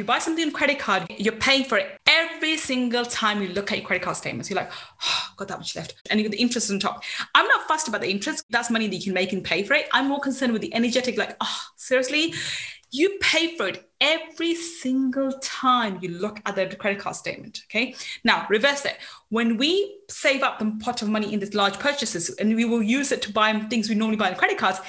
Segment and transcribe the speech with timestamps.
[0.00, 3.70] you buy something on credit card, you're paying for it every single time you look
[3.70, 4.48] at your credit card statements.
[4.48, 5.94] You're like, oh, got that much left.
[6.10, 7.04] And you get the interest on top.
[7.34, 8.44] I'm not fussed about the interest.
[8.48, 9.88] That's money that you can make and pay for it.
[9.92, 12.32] I'm more concerned with the energetic, like, oh, seriously?
[12.90, 17.62] You pay for it every single time you look at the credit card statement.
[17.66, 17.94] Okay.
[18.24, 18.96] Now, reverse it.
[19.28, 22.82] When we save up the pot of money in these large purchases and we will
[22.82, 24.80] use it to buy things we normally buy on credit cards,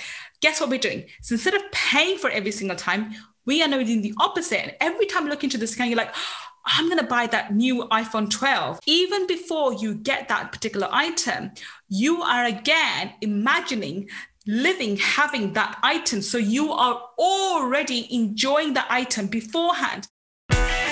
[0.42, 1.06] guess what we're doing?
[1.22, 3.14] So instead of paying for every single time,
[3.46, 4.62] we are now doing the opposite.
[4.62, 7.28] And every time you look into this account, you're like, ah, I'm going to buy
[7.28, 8.80] that new iPhone 12.
[8.86, 11.52] Even before you get that particular item,
[11.90, 14.10] you are again imagining
[14.48, 16.22] living having that item.
[16.22, 20.08] So you are already enjoying the item beforehand.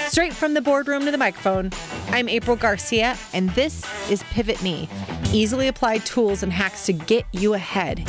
[0.07, 1.71] Straight from the boardroom to the microphone,
[2.07, 4.89] I'm April Garcia, and this is Pivot Me
[5.33, 8.03] easily applied tools and hacks to get you ahead.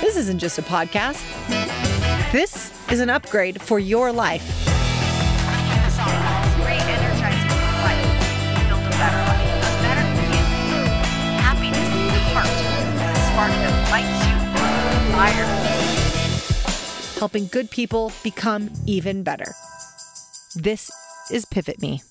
[0.00, 1.20] This isn't just a podcast,
[2.32, 4.42] this is an upgrade for your life.
[17.18, 19.54] Helping good people become even better.
[20.54, 20.90] This
[21.30, 22.02] is Pivot Me.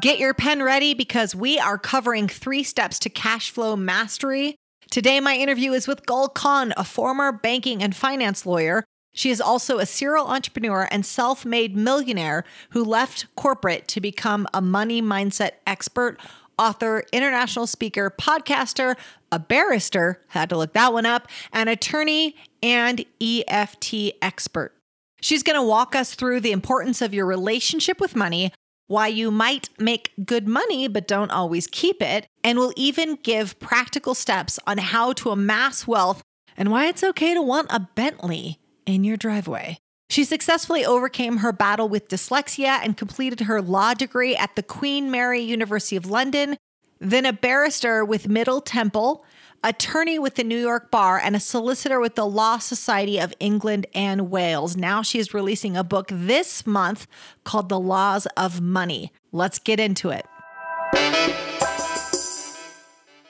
[0.00, 4.56] Get your pen ready because we are covering three steps to cash flow mastery.
[4.90, 8.84] Today, my interview is with Gul Khan, a former banking and finance lawyer.
[9.12, 14.46] She is also a serial entrepreneur and self made millionaire who left corporate to become
[14.54, 16.18] a money mindset expert
[16.60, 18.94] author, international speaker, podcaster,
[19.32, 24.76] a barrister, had to look that one up, an attorney, and EFT expert.
[25.22, 28.52] She's going to walk us through the importance of your relationship with money,
[28.88, 33.58] why you might make good money but don't always keep it, and will even give
[33.58, 36.22] practical steps on how to amass wealth
[36.58, 38.59] and why it's okay to want a Bentley
[38.94, 39.78] in your driveway.
[40.10, 45.10] She successfully overcame her battle with dyslexia and completed her law degree at the Queen
[45.10, 46.56] Mary University of London,
[46.98, 49.24] then a barrister with Middle Temple,
[49.62, 53.86] attorney with the New York Bar, and a solicitor with the Law Society of England
[53.94, 54.76] and Wales.
[54.76, 57.06] Now she is releasing a book this month
[57.44, 59.12] called The Laws of Money.
[59.30, 60.26] Let's get into it.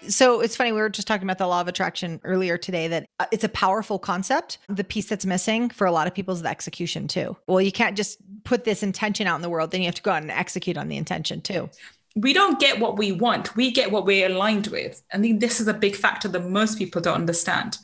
[0.09, 3.07] So it's funny, we were just talking about the law of attraction earlier today that
[3.19, 4.59] uh, it's a powerful concept.
[4.69, 7.37] The piece that's missing for a lot of people is the execution too.
[7.47, 10.03] Well, you can't just put this intention out in the world, then you have to
[10.03, 11.69] go out and execute on the intention too.
[12.17, 15.03] We don't get what we want, we get what we're aligned with.
[15.13, 17.79] I think this is a big factor that most people don't understand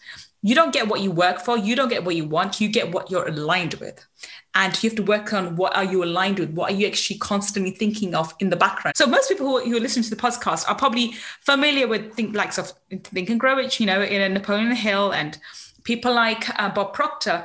[0.47, 1.59] you don't get what you work for.
[1.59, 2.61] You don't get what you want.
[2.61, 4.07] You get what you're aligned with.
[4.55, 6.51] And you have to work on what are you aligned with?
[6.51, 8.97] What are you actually constantly thinking of in the background?
[8.97, 12.59] So most people who, are listening to the podcast are probably familiar with think likes
[12.59, 15.37] of think and grow rich you know in a napoleon hill and
[15.83, 17.45] people like uh, bob proctor.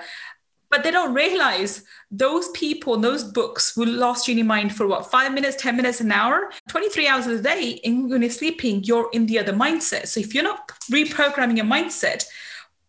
[0.69, 4.85] But they don't realize those people those books will last you in your mind for
[4.85, 6.51] what five minutes 10 minutes an hour?
[6.69, 10.05] 23 hours a day and when you're sleeping you're in the other mindset.
[10.07, 12.25] So if you're not reprogramming your mindset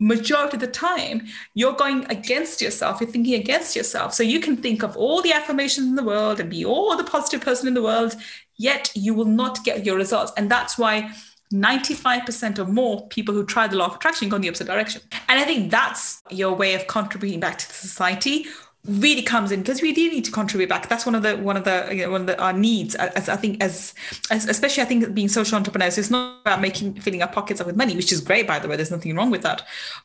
[0.02, 3.00] majority of the time you're going against yourself.
[3.00, 4.12] You're thinking against yourself.
[4.14, 7.04] So you can think of all the affirmations in the world and be all the
[7.04, 8.16] positive person in the world
[8.62, 10.32] yet you will not get your results.
[10.36, 11.12] And that's why
[11.52, 15.02] 95% or more people who try the law of attraction go in the opposite direction.
[15.28, 18.46] And i think that's your way of contributing back to society
[18.84, 20.88] really comes in because we do need to contribute back.
[20.88, 22.97] That's one of the one of the you know, one of the, our needs.
[22.97, 23.94] As I think as,
[24.31, 27.69] as especially I think being social entrepreneurs, it's not about making filling our pockets up
[27.69, 28.75] with money, which is great by the way.
[28.75, 29.62] There's nothing wrong with that,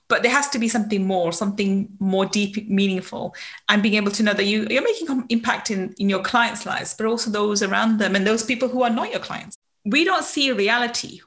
[0.08, 3.36] but there has to be something more, something more deep, meaningful,
[3.68, 6.94] and being able to know that you you're making impact in in your clients' lives,
[6.94, 9.58] but also those around them and those people who are not your clients.
[9.86, 11.22] We don't see reality.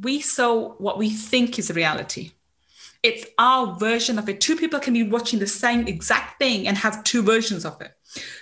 [0.00, 2.32] We saw what we think is reality
[3.02, 4.40] it's our version of it.
[4.40, 7.92] Two people can be watching the same exact thing and have two versions of it.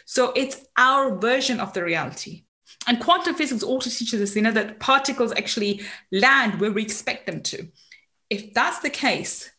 [0.05, 2.45] So it's our version of the reality.
[2.87, 5.83] And quantum physics also teaches us, you know, that particles actually
[6.13, 7.69] land where we expect them to.
[8.29, 9.51] If that's the case,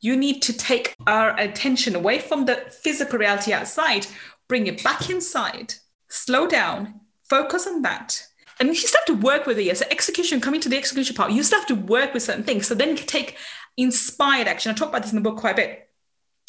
[0.00, 4.06] you need to take our attention away from the physical reality outside,
[4.48, 5.74] bring it back inside,
[6.08, 8.22] slow down, focus on that.
[8.58, 9.76] And you still have to work with it.
[9.76, 12.66] So execution, coming to the execution part, you still have to work with certain things.
[12.66, 13.36] So then you take
[13.76, 14.70] inspired action.
[14.70, 15.90] I talk about this in the book quite a bit.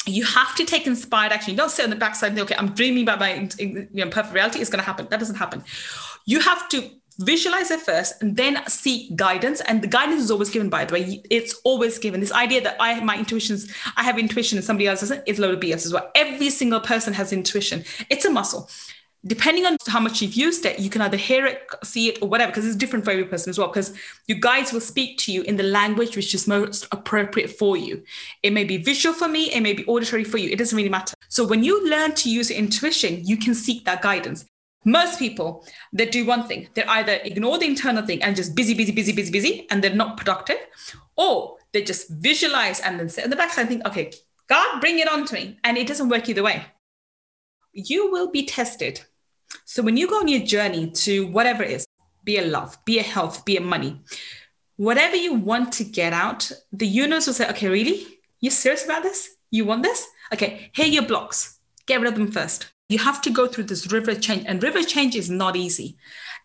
[0.05, 1.51] You have to take inspired action.
[1.51, 4.09] You don't sit on the backside and think, okay, I'm dreaming about my you know,
[4.09, 4.59] perfect reality.
[4.59, 5.07] It's going to happen.
[5.09, 5.63] That doesn't happen.
[6.25, 6.89] You have to
[7.19, 10.93] visualize it first and then seek guidance and the guidance is always given by the
[10.93, 14.87] way it's always given this idea that i my intuitions i have intuition and somebody
[14.87, 18.25] else doesn't is a load of bs as well every single person has intuition it's
[18.25, 18.69] a muscle
[19.25, 22.29] depending on how much you've used it, you can either hear it, see it, or
[22.29, 23.67] whatever, because it's different for every person as well.
[23.67, 23.93] Because
[24.27, 28.03] your guides will speak to you in the language which is most appropriate for you.
[28.43, 30.49] It may be visual for me, it may be auditory for you.
[30.49, 31.13] It doesn't really matter.
[31.29, 34.45] So when you learn to use intuition, you can seek that guidance.
[34.85, 38.73] Most people that do one thing, they either ignore the internal thing and just busy,
[38.73, 40.57] busy, busy, busy, busy, and they're not productive,
[41.17, 44.11] or they just visualize and then sit in the backside and think, okay,
[44.47, 45.59] God, bring it on to me.
[45.63, 46.65] And it doesn't work either way.
[47.79, 49.01] You will be tested.
[49.63, 51.87] So when you go on your journey to whatever it is,
[52.23, 54.01] be a love, be a health, be a money,
[54.77, 58.19] whatever you want to get out, the universe will say, okay, really?
[58.39, 59.29] You serious about this?
[59.51, 60.07] You want this?
[60.33, 61.59] Okay, here are your blocks.
[61.85, 62.73] Get rid of them first.
[62.89, 65.97] You have to go through this river change, and river change is not easy.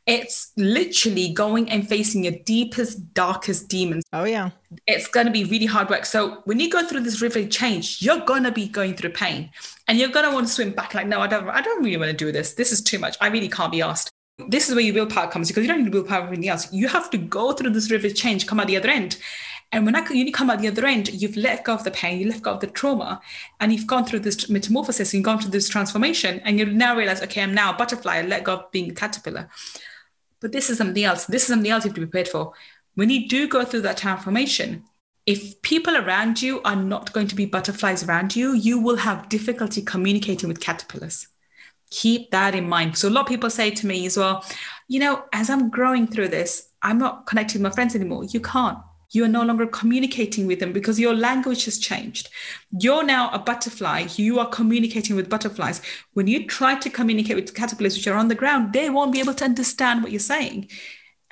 [0.07, 4.03] It's literally going and facing your deepest, darkest demons.
[4.13, 4.51] Oh, yeah.
[4.89, 6.05] It's going to be really hard work.
[6.05, 9.51] So, when you go through this river change, you're going to be going through pain
[9.87, 11.97] and you're going to want to swim back like, no, I don't, I don't really
[11.97, 12.55] want to do this.
[12.55, 13.17] This is too much.
[13.21, 14.11] I really can't be asked.
[14.49, 16.73] This is where your willpower comes because you don't need willpower for anything else.
[16.73, 19.19] You have to go through this river change, come out the other end.
[19.73, 22.21] And when I, you come out the other end, you've let go of the pain,
[22.21, 23.23] you let go of the trauma,
[23.59, 27.23] and you've gone through this metamorphosis, you've gone through this transformation, and you now realize,
[27.23, 29.49] okay, I'm now a butterfly, I let go of being a caterpillar.
[30.41, 31.25] But this is something else.
[31.25, 32.53] This is something else you have to be prepared for.
[32.95, 34.85] When you do go through that transformation,
[35.25, 39.29] if people around you are not going to be butterflies around you, you will have
[39.29, 41.29] difficulty communicating with caterpillars.
[41.91, 42.99] Keep that in mind.
[42.99, 44.45] So a lot of people say to me as well,
[44.89, 48.25] you know, as I'm growing through this, I'm not connecting with my friends anymore.
[48.25, 48.79] You can't
[49.13, 52.31] you are no longer communicating with them because your language has changed.
[52.79, 54.09] You're now a butterfly.
[54.17, 55.83] You are communicating with butterflies.
[56.15, 59.21] When you try to communicate with caterpillars, which are on the ground, they won't be
[59.21, 60.69] able to understand what you're saying.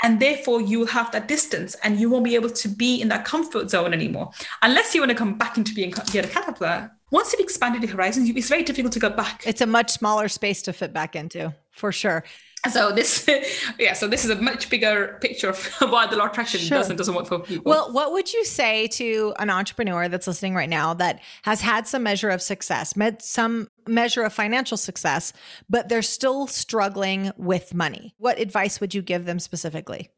[0.02, 3.08] And therefore, you will have that distance and you won't be able to be in
[3.08, 4.30] that comfort zone anymore.
[4.62, 6.92] Unless you want to come back into being a caterpillar.
[7.10, 9.42] Once you've expanded your horizons, it's very difficult to go back.
[9.44, 12.24] It's a much smaller space to fit back into, for sure
[12.68, 13.28] so this
[13.78, 16.78] yeah so this is a much bigger picture of why the law of attraction sure.
[16.78, 20.54] doesn't doesn't work for people well what would you say to an entrepreneur that's listening
[20.54, 25.32] right now that has had some measure of success met some measure of financial success
[25.68, 30.10] but they're still struggling with money what advice would you give them specifically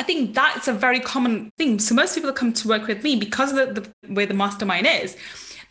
[0.00, 1.80] I think that's a very common thing.
[1.80, 4.86] So most people come to work with me because of the, the way the mastermind
[4.86, 5.16] is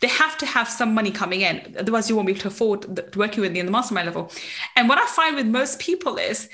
[0.00, 1.74] they have to have some money coming in.
[1.78, 4.30] Otherwise, you won't be able to afford to working with me in the mastermind level.
[4.76, 6.48] And what I find with most people is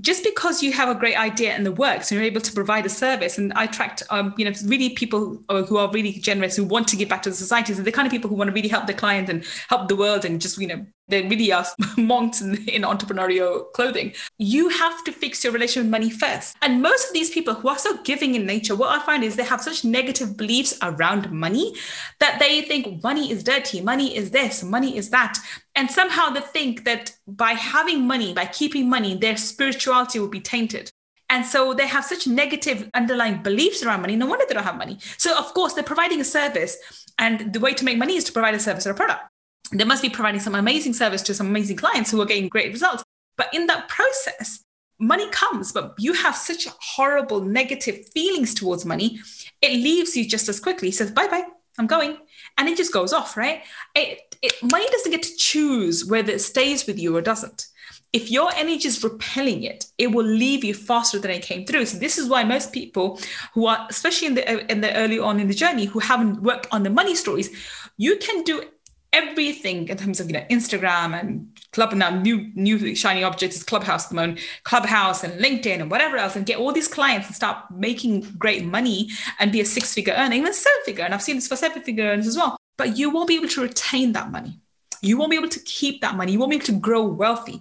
[0.00, 2.86] just because you have a great idea and the works and you're able to provide
[2.86, 6.64] a service and i attract um, you know really people who are really generous who
[6.64, 8.54] want to give back to the society so the kind of people who want to
[8.54, 11.66] really help the client and help the world and just you know they really are
[11.96, 16.82] monks in, in entrepreneurial clothing you have to fix your relation with money first and
[16.82, 19.44] most of these people who are so giving in nature what i find is they
[19.44, 21.74] have such negative beliefs around money
[22.18, 25.38] that they think money is dirty money is this money is that
[25.74, 30.40] and somehow they think that by having money, by keeping money, their spirituality will be
[30.40, 30.90] tainted.
[31.28, 34.16] And so they have such negative underlying beliefs around money.
[34.16, 34.98] No wonder they don't have money.
[35.16, 36.76] So, of course, they're providing a service.
[37.18, 39.29] And the way to make money is to provide a service or a product.
[39.72, 42.72] They must be providing some amazing service to some amazing clients who are getting great
[42.72, 43.04] results.
[43.36, 44.64] But in that process,
[44.98, 49.20] money comes, but you have such horrible negative feelings towards money,
[49.62, 50.88] it leaves you just as quickly.
[50.88, 51.44] It says, bye bye,
[51.78, 52.18] I'm going.
[52.58, 53.62] And it just goes off, right?
[53.94, 57.66] It it, money doesn't get to choose whether it stays with you or doesn't.
[58.12, 61.86] If your energy is repelling it, it will leave you faster than it came through.
[61.86, 63.20] So this is why most people
[63.54, 66.66] who are, especially in the in the early on in the journey, who haven't worked
[66.72, 67.50] on the money stories,
[67.96, 68.64] you can do
[69.12, 73.62] everything in terms of you know Instagram and club now new new shiny objects is
[73.62, 77.36] Clubhouse the moment, Clubhouse and LinkedIn and whatever else, and get all these clients and
[77.36, 79.08] start making great money
[79.38, 81.04] and be a six figure earner, even seven figure.
[81.04, 83.46] And I've seen this for seven figure earners as well but you won't be able
[83.46, 84.58] to retain that money.
[85.02, 86.32] You won't be able to keep that money.
[86.32, 87.60] You won't be able to grow wealthy.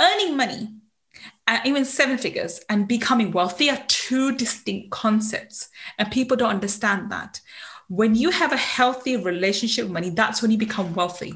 [0.00, 0.68] Earning money,
[1.48, 5.68] uh, even seven figures, and becoming wealthy are two distinct concepts.
[5.98, 7.40] And people don't understand that.
[7.92, 11.34] When you have a healthy relationship with money, that's when you become wealthy.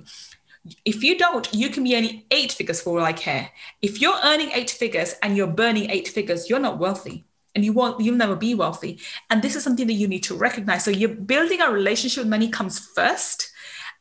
[0.87, 3.51] If you don't, you can be earning eight figures for all I care.
[3.83, 7.75] If you're earning eight figures and you're burning eight figures, you're not wealthy and you
[7.75, 8.99] won't you'll never be wealthy
[9.31, 12.29] and this is something that you need to recognize so you're building a relationship with
[12.29, 13.51] money comes first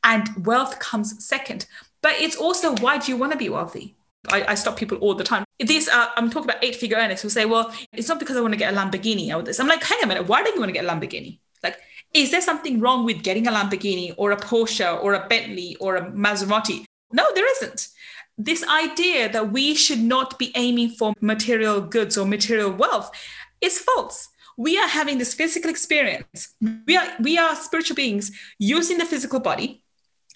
[0.04, 1.66] and wealth comes second
[2.02, 3.96] but it's also why do you want to be wealthy
[4.28, 5.44] I, I stop people all the time.
[5.60, 8.42] These are, I'm talking about eight figure earners who say, well, it's not because I
[8.42, 9.60] want to get a Lamborghini or this.
[9.60, 11.38] I'm like, hang a minute, why don't you want to get a Lamborghini?
[11.64, 11.78] Like,
[12.16, 15.98] is there something wrong with getting a Lamborghini or a Porsche or a Bentley or
[15.98, 16.86] a Maserati?
[17.12, 17.90] No, there isn't.
[18.38, 23.12] This idea that we should not be aiming for material goods or material wealth
[23.60, 24.30] is false.
[24.58, 26.56] We are having this physical experience.
[26.88, 29.84] We are we are spiritual beings using the physical body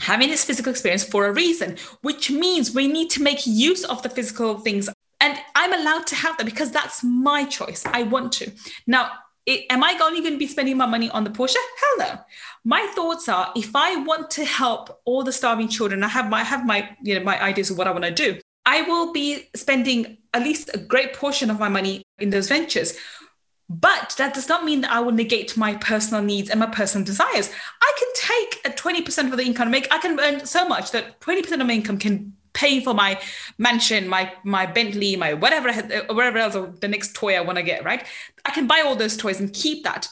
[0.02, 4.02] having this physical experience for a reason, which means we need to make use of
[4.02, 4.90] the physical things.
[5.20, 7.86] And I'm allowed to have that because that's my choice.
[7.86, 8.52] I want to.
[8.88, 9.12] Now,
[9.50, 11.56] it, am I only going to be spending my money on the Porsche?
[11.82, 12.20] Hell no.
[12.64, 16.44] My thoughts are if I want to help all the starving children, I have my
[16.44, 18.40] have my you know my ideas of what I want to do.
[18.66, 22.94] I will be spending at least a great portion of my money in those ventures.
[23.68, 27.06] But that does not mean that I will negate my personal needs and my personal
[27.06, 27.52] desires.
[27.82, 29.88] I can take a 20% of the income I make.
[29.92, 33.20] I can earn so much that 20% of my income can pay for my
[33.58, 35.72] mansion, my my Bentley, my whatever,
[36.18, 38.06] whatever else, or the next toy I want to get, right?
[38.46, 40.08] I can buy all those toys and keep that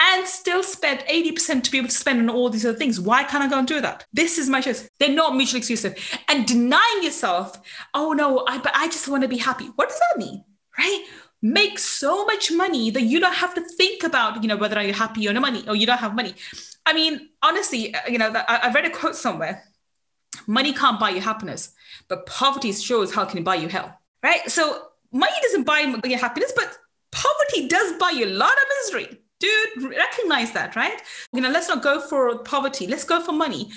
[0.00, 3.00] and still spend 80% to be able to spend on all these other things.
[3.00, 4.06] Why can't I go and do that?
[4.12, 4.88] This is my choice.
[5.00, 5.98] They're not mutually exclusive.
[6.28, 7.60] And denying yourself,
[7.94, 9.66] oh no, I but I just want to be happy.
[9.74, 10.44] What does that mean?
[10.78, 11.04] Right?
[11.40, 14.92] make so much money that you don't have to think about, you know, whether you're
[14.92, 16.34] happy or no money or you don't have money.
[16.84, 19.62] I mean, honestly, uh, you know, I, read a quote somewhere:
[20.46, 21.72] "Money can't buy you happiness,
[22.08, 24.50] but poverty shows how can it buy you hell." Right?
[24.50, 26.76] So money doesn't buy your happiness, but
[27.10, 29.20] poverty does buy you a lot of misery.
[29.40, 31.00] Dude, recognize that, right?
[31.32, 32.86] You know, let's not go for poverty.
[32.86, 33.70] Let's go for money.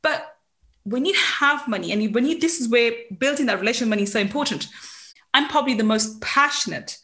[0.00, 0.36] But
[0.84, 4.12] when you have money, and when you, this is where building that relationship money is
[4.12, 4.68] so important.
[5.34, 6.98] I'm probably the most passionate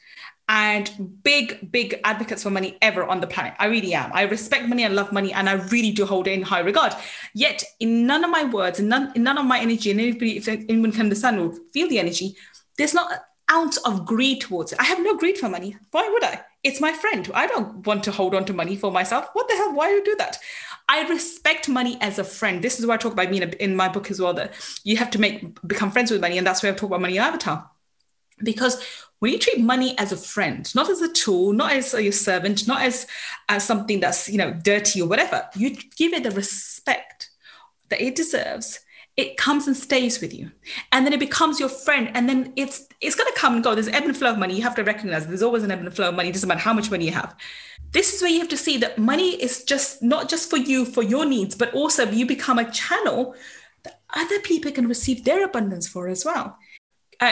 [0.49, 3.55] and big, big advocates for money ever on the planet.
[3.59, 4.11] I really am.
[4.13, 6.93] I respect money, I love money, and I really do hold it in high regard.
[7.35, 10.37] Yet, in none of my words, in none, in none of my energy, and anybody,
[10.37, 12.37] if anyone can understand or feel the energy,
[12.77, 13.19] there's not an
[13.51, 14.81] ounce of greed towards it.
[14.81, 15.77] I have no greed for money.
[15.93, 16.43] Why would I?
[16.63, 17.31] It's my friend.
[17.35, 19.29] I don't want to hold on to money for myself.
[19.33, 19.75] What the hell?
[19.75, 20.39] Why do you do that?
[20.89, 22.63] I respect money as a friend.
[22.63, 24.35] This is why I talk about me in, in my book as well.
[24.35, 24.53] That
[24.85, 27.19] you have to make become friends with money, and that's why I talk about money
[27.19, 27.71] avatar
[28.43, 28.85] because
[29.25, 32.69] when you treat money as a friend, not as a tool, not as a servant,
[32.69, 33.07] not as,
[33.49, 37.31] as something that's you know dirty or whatever, you give it the respect
[37.89, 38.81] that it deserves.
[39.17, 40.51] It comes and stays with you,
[40.93, 42.11] and then it becomes your friend.
[42.13, 43.75] And then it's it's going to come and go.
[43.75, 44.57] There's ebb and flow of money.
[44.57, 46.29] You have to recognize there's always an ebb and flow of money.
[46.29, 47.35] It doesn't matter how much money you have.
[47.93, 50.85] This is where you have to see that money is just not just for you
[50.85, 53.35] for your needs, but also you become a channel
[53.85, 56.59] that other people can receive their abundance for as well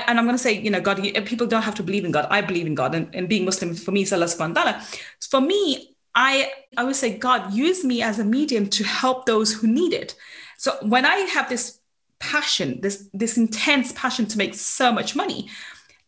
[0.07, 2.27] and I'm going to say, you know, God, people don't have to believe in God.
[2.31, 2.95] I believe in God.
[2.95, 4.83] And, and being Muslim for me is Allah subhanahu wa ta'ala.
[5.31, 9.53] For me, I, I would say, God, use me as a medium to help those
[9.53, 10.15] who need it.
[10.59, 11.81] So when I have this
[12.19, 15.49] passion, this, this intense passion to make so much money,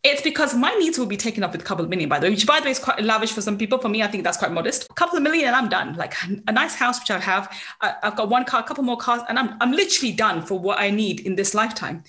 [0.03, 2.26] it's because my needs will be taken up with a couple of million, by the
[2.26, 3.79] way, which by the way is quite lavish for some people.
[3.79, 4.87] For me, I think that's quite modest.
[4.91, 5.95] A couple of million and I'm done.
[5.95, 6.14] Like
[6.47, 7.50] a nice house, which I have.
[7.81, 10.79] I've got one car, a couple more cars, and I'm, I'm literally done for what
[10.79, 12.05] I need in this lifetime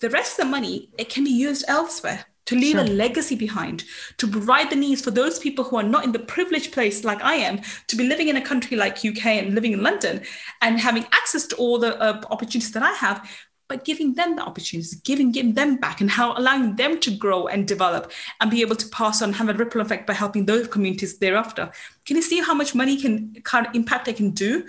[0.00, 2.80] the rest of the money it can be used elsewhere to leave sure.
[2.80, 3.84] a legacy behind
[4.16, 7.22] to provide the needs for those people who are not in the privileged place like
[7.22, 10.20] i am to be living in a country like uk and living in london
[10.60, 13.28] and having access to all the uh, opportunities that i have
[13.68, 17.46] but giving them the opportunities giving, giving them back and how allowing them to grow
[17.46, 20.66] and develop and be able to pass on have a ripple effect by helping those
[20.66, 21.70] communities thereafter
[22.04, 24.64] can you see how much money can kind of impact they can do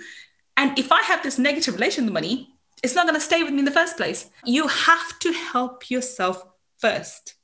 [0.56, 2.51] and if i have this negative relation with money
[2.82, 4.28] it's not going to stay with me in the first place.
[4.44, 6.44] You have to help yourself
[6.78, 7.34] first.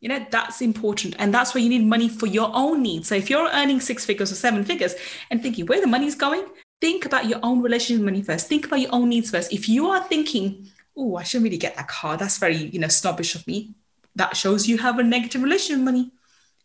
[0.00, 1.14] You know, that's important.
[1.18, 3.08] And that's why you need money for your own needs.
[3.08, 4.94] So if you're earning six figures or seven figures
[5.30, 6.44] and thinking where the money's going,
[6.80, 8.48] think about your own relationship with money first.
[8.48, 9.52] Think about your own needs first.
[9.52, 12.88] If you are thinking, oh, I shouldn't really get that car, that's very, you know,
[12.88, 13.74] snobbish of me,
[14.16, 16.10] that shows you have a negative relationship with money,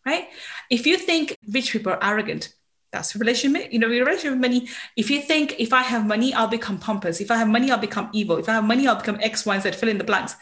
[0.05, 0.27] right?
[0.71, 2.53] If you think rich people are arrogant,
[2.91, 4.69] that's a relationship you know relationship with money.
[4.95, 7.21] If you think if i have money i'll become pompous.
[7.21, 8.37] If i have money i'll become evil.
[8.37, 10.35] If i have money i'll become x y and z fill in the blanks.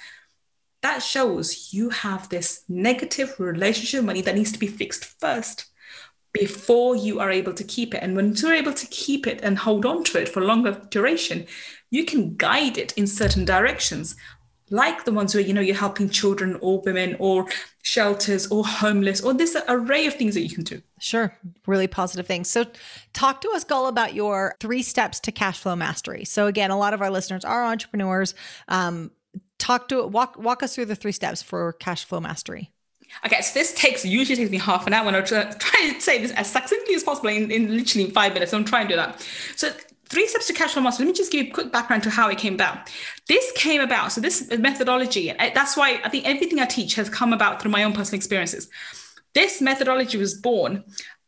[0.82, 5.66] That shows you have this negative relationship with money that needs to be fixed first
[6.32, 8.04] before you are able to keep it.
[8.04, 11.48] And when you're able to keep it and hold on to it for longer duration
[11.96, 14.16] you can guide it in certain directions
[14.70, 17.46] like the ones where you know you're helping children or women or
[17.84, 20.82] shelters or homeless or this array of things that you can do.
[21.00, 21.36] Sure.
[21.68, 22.50] Really positive things.
[22.50, 22.66] So
[23.14, 26.26] talk to us Gul about your three steps to cash flow mastery.
[26.26, 28.34] So again a lot of our listeners are entrepreneurs.
[28.68, 29.12] Um,
[29.60, 32.72] talk to walk walk us through the three steps for cash flow mastery.
[33.26, 36.02] Okay, so this takes usually takes me half an hour, and trying to try and
[36.02, 38.52] say this as succinctly as possible in, in literally five minutes.
[38.54, 39.26] I'm trying to do that.
[39.56, 39.72] So
[40.10, 41.06] three steps to cash flow mastery.
[41.06, 42.90] Let me just give you a quick background to how it came about.
[43.28, 47.10] This came about, so this methodology, eh, that's why I think everything I teach has
[47.10, 48.70] come about through my own personal experiences.
[49.34, 50.84] This methodology was born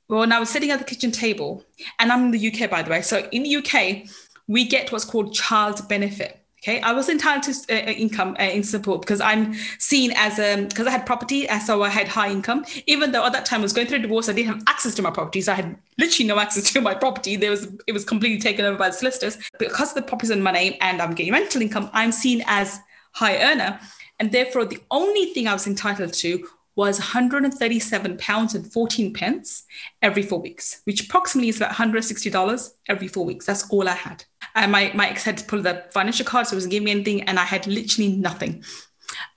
[0.07, 1.63] when I was sitting at the kitchen table,
[1.99, 3.01] and I'm in the UK, by the way.
[3.01, 4.09] So in the UK,
[4.47, 6.39] we get what's called child benefit.
[6.63, 10.39] Okay, I was entitled to uh, uh, income uh, in support because I'm seen as
[10.39, 12.65] a um, because I had property, uh, so I had high income.
[12.87, 14.95] Even though at that time I was going through a divorce, I didn't have access
[14.95, 17.35] to my property, so I had literally no access to my property.
[17.35, 19.37] There was it was completely taken over by the solicitors.
[19.59, 22.79] Because the property's in my name and I'm getting rental income, I'm seen as
[23.11, 23.79] high earner,
[24.19, 26.47] and therefore the only thing I was entitled to
[26.77, 29.63] was 137 pounds and 14 pence
[30.03, 33.47] every four weeks, which approximately is about $160 every four weeks.
[33.47, 34.23] That's all I had.
[34.53, 36.91] And my, my ex had to pull the financial card, so it wasn't giving me
[36.91, 38.63] anything, and I had literally nothing.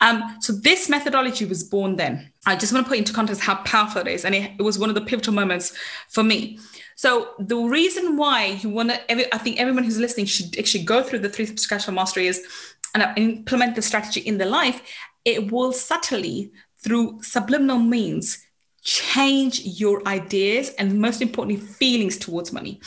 [0.02, 2.30] Um, so this methodology was born then.
[2.44, 4.78] I just want to put into context how powerful it is, and it, it was
[4.78, 5.75] one of the pivotal moments
[6.11, 6.59] for me.
[6.97, 11.02] So the reason why you want to, I think everyone who's listening should actually go
[11.02, 12.47] through the three steps to cash flow mastery is
[12.94, 14.82] and implement the strategy in their life.
[15.25, 18.44] It will subtly through subliminal means
[18.82, 22.80] change your ideas and most importantly feelings towards money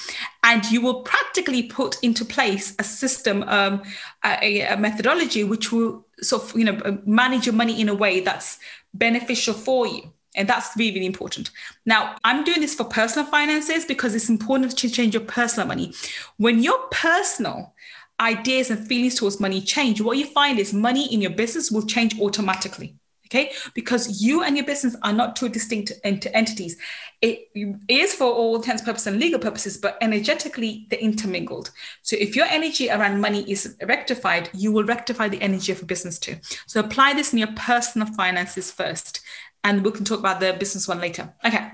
[0.44, 3.82] and you will practically put into place a system um,
[4.26, 7.94] a, a, methodology which will sort of you know uh, manage your money in a
[7.94, 8.58] way that's
[8.96, 11.52] beneficial for you and that's really, really important.
[11.86, 15.94] Now, I'm doing this for personal finances because it's important to change your personal money.
[16.38, 17.76] When your personal
[18.20, 21.86] ideas and feelings towards money change, what you find is money in your business will
[21.86, 22.96] change automatically
[23.28, 23.52] okay?
[23.74, 26.78] Because you and your business are not two distinct ent- entities.
[27.22, 27.50] It
[27.88, 31.72] is for all intents, purposes, and legal purposes, but energetically they're intermingled.
[32.02, 35.86] So if your energy around money is rectified, you will rectify the energy of a
[35.86, 36.36] business too.
[36.68, 39.22] So apply this in your personal finances first,
[39.64, 41.34] and we can talk about the business one later.
[41.46, 41.72] Okay.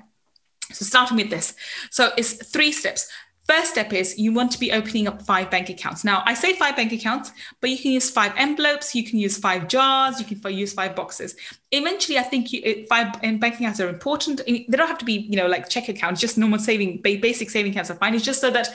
[0.71, 1.55] So starting with this.
[1.89, 3.09] So it's three steps.
[3.49, 6.03] First step is you want to be opening up five bank accounts.
[6.03, 9.39] Now, I say five bank accounts, but you can use five envelopes, you can use
[9.39, 11.35] five jars, you can use five boxes.
[11.71, 14.41] Eventually, I think you, five um, bank accounts are important.
[14.45, 17.71] They don't have to be, you know, like check accounts, just normal saving, basic saving
[17.71, 18.13] accounts are fine.
[18.13, 18.69] It's just so that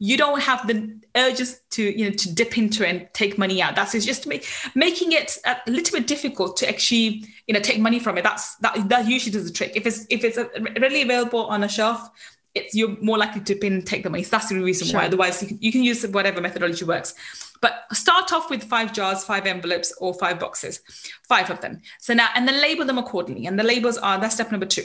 [0.00, 3.74] you don't have the urges to you know to dip into and take money out
[3.74, 4.46] that's just make,
[4.76, 8.54] making it a little bit difficult to actually you know take money from it that's
[8.58, 12.08] that that usually does the trick if it's if it's readily available on a shelf
[12.58, 14.22] it's you're more likely to pin take the money.
[14.22, 15.00] So that's the reason sure.
[15.00, 15.06] why.
[15.06, 17.14] Otherwise, you can, you can use whatever methodology works.
[17.60, 20.80] But start off with five jars, five envelopes, or five boxes,
[21.28, 21.80] five of them.
[21.98, 23.46] So now, and then label them accordingly.
[23.46, 24.84] And the labels are that's step number two.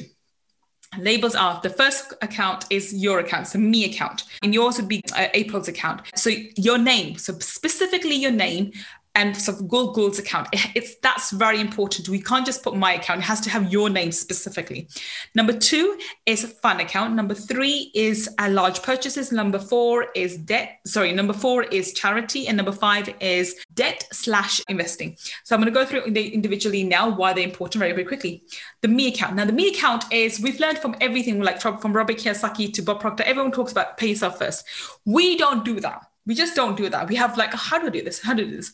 [1.00, 5.01] Labels are the first account is your account, so me account, and yours would be
[5.15, 6.01] uh, April's account.
[6.15, 8.74] So your name, so specifically your name,
[9.15, 10.48] and of Google's account.
[10.75, 12.10] It's that's very important.
[12.10, 14.88] We can't just put my account; it has to have your name specifically.
[15.36, 17.13] Number two is fun account.
[17.13, 19.32] Number three is a large purchases.
[19.32, 20.80] Number four is debt.
[20.86, 25.15] Sorry, number four is charity, and number five is debt slash investing.
[25.43, 28.43] So I'm going to go through individually now why they're important very very quickly.
[28.82, 29.36] The me account.
[29.36, 32.82] Now the me account is we've learned from everything like from, from Robert Kiyosaki to
[32.82, 33.23] Bob Proctor.
[33.23, 34.65] Everyone talks about pay yourself first.
[35.06, 37.07] We don't do that we just don't do that.
[37.09, 38.21] We have like, how do I do this?
[38.21, 38.73] How do I do this?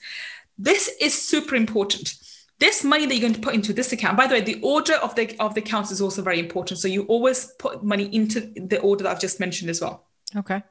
[0.57, 2.15] This is super important.
[2.59, 4.95] This money that you're going to put into this account, by the way, the order
[4.95, 6.79] of the of the accounts is also very important.
[6.79, 10.07] So you always put money into the order that I've just mentioned as well.
[10.35, 10.61] Okay.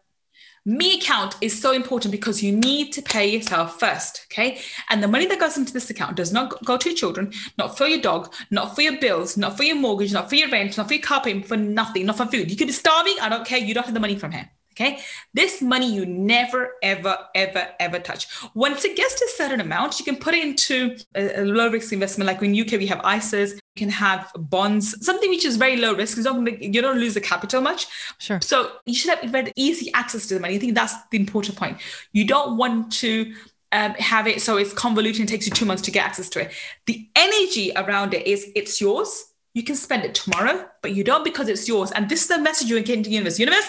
[0.67, 4.61] Me account is so important because you need to pay yourself first, okay?
[4.91, 7.79] And the money that goes into this account does not go to your children, not
[7.79, 10.77] for your dog, not for your bills, not for your mortgage, not for your rent,
[10.77, 12.51] not for your car payment, for nothing, not for food.
[12.51, 13.15] You could be starving.
[13.19, 13.59] I don't care.
[13.59, 14.51] You don't have the money from here.
[14.81, 15.01] Okay.
[15.35, 18.29] This money you never, ever, ever, ever touch.
[18.55, 21.69] Once it gets to a certain amount, you can put it into a, a low
[21.69, 22.29] risk investment.
[22.29, 25.95] Like in UK, we have ISAs, you can have bonds, something which is very low
[25.95, 26.17] risk.
[26.17, 27.89] You don't, you don't lose the capital much.
[28.19, 28.41] Sure.
[28.41, 30.55] So you should have very easy access to the money.
[30.55, 31.79] I think that's the important point.
[32.13, 33.35] You don't want to
[33.73, 36.43] um, have it so it's convoluted and takes you two months to get access to
[36.43, 36.53] it.
[36.87, 39.25] The energy around it is it's yours.
[39.55, 41.91] You can spend it tomorrow, but you don't because it's yours.
[41.91, 43.39] And this is the message you're getting to the universe.
[43.41, 43.67] Universe,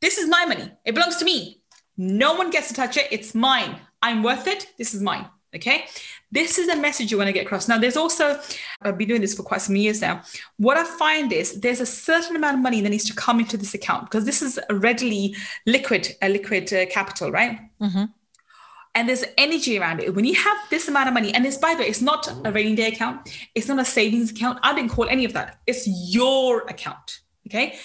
[0.00, 0.70] this is my money.
[0.84, 1.62] It belongs to me.
[1.96, 3.08] No one gets to touch it.
[3.10, 3.76] It's mine.
[4.02, 4.72] I'm worth it.
[4.78, 5.26] This is mine.
[5.54, 5.86] Okay.
[6.32, 7.66] This is a message you want to get across.
[7.66, 8.40] Now, there's also,
[8.82, 10.22] I've been doing this for quite some years now.
[10.58, 13.56] What I find is there's a certain amount of money that needs to come into
[13.56, 15.34] this account because this is a readily
[15.66, 17.58] liquid, a liquid uh, capital, right?
[17.80, 18.04] Mm-hmm.
[18.94, 20.14] And there's energy around it.
[20.14, 22.52] When you have this amount of money, and it's by the way, it's not a
[22.52, 24.58] rainy day account, it's not a savings account.
[24.62, 25.60] I didn't call any of that.
[25.66, 27.20] It's your account.
[27.46, 27.78] Okay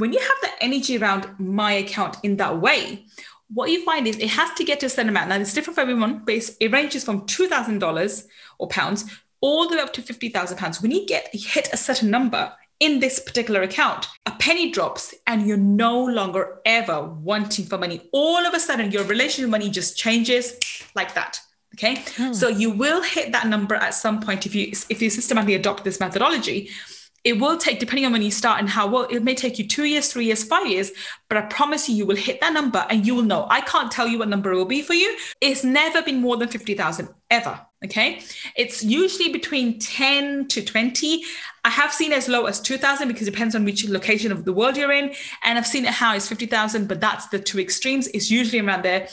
[0.00, 3.04] when you have the energy around my account in that way,
[3.52, 5.28] what you find is it has to get to a certain amount.
[5.28, 8.26] Now, it's different for everyone, but it ranges from $2,000
[8.58, 9.04] or pounds
[9.40, 10.80] all the way up to 50,000 pounds.
[10.80, 15.46] When you get hit a certain number in this particular account, a penny drops and
[15.46, 18.08] you're no longer ever wanting for money.
[18.12, 20.58] All of a sudden, your relationship with money just changes
[20.94, 21.40] like that.
[21.74, 22.02] Okay.
[22.16, 22.32] Hmm.
[22.32, 25.84] So you will hit that number at some point if you if you systematically adopt
[25.84, 26.68] this methodology
[27.22, 29.66] it will take, depending on when you start and how well, it may take you
[29.66, 30.90] two years, three years, five years,
[31.28, 33.46] but I promise you, you will hit that number and you will know.
[33.50, 35.16] I can't tell you what number it will be for you.
[35.40, 37.60] It's never been more than 50,000 ever.
[37.84, 38.20] Okay.
[38.56, 41.22] It's usually between 10 to 20.
[41.64, 44.52] I have seen as low as 2,000 because it depends on which location of the
[44.52, 45.14] world you're in.
[45.44, 48.08] And I've seen it high as 50,000, but that's the two extremes.
[48.08, 49.08] It's usually around there.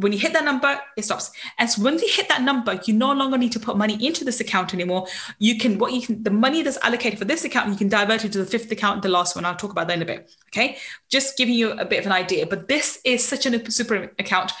[0.00, 1.30] When you hit that number, it stops.
[1.58, 4.40] And so you hit that number, you no longer need to put money into this
[4.40, 5.06] account anymore.
[5.38, 8.24] You can, what you can, the money that's allocated for this account, you can divert
[8.24, 9.44] it to the fifth account, the last one.
[9.44, 10.30] I'll talk about that in a bit.
[10.48, 10.78] Okay.
[11.08, 12.46] Just giving you a bit of an idea.
[12.46, 14.52] But this is such a super account.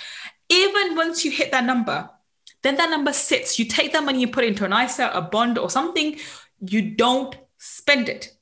[0.48, 2.10] Even once you hit that number,
[2.62, 3.58] then that number sits.
[3.58, 6.18] You take that money, you put it into an ISA, a bond, or something.
[6.60, 8.36] You don't spend it.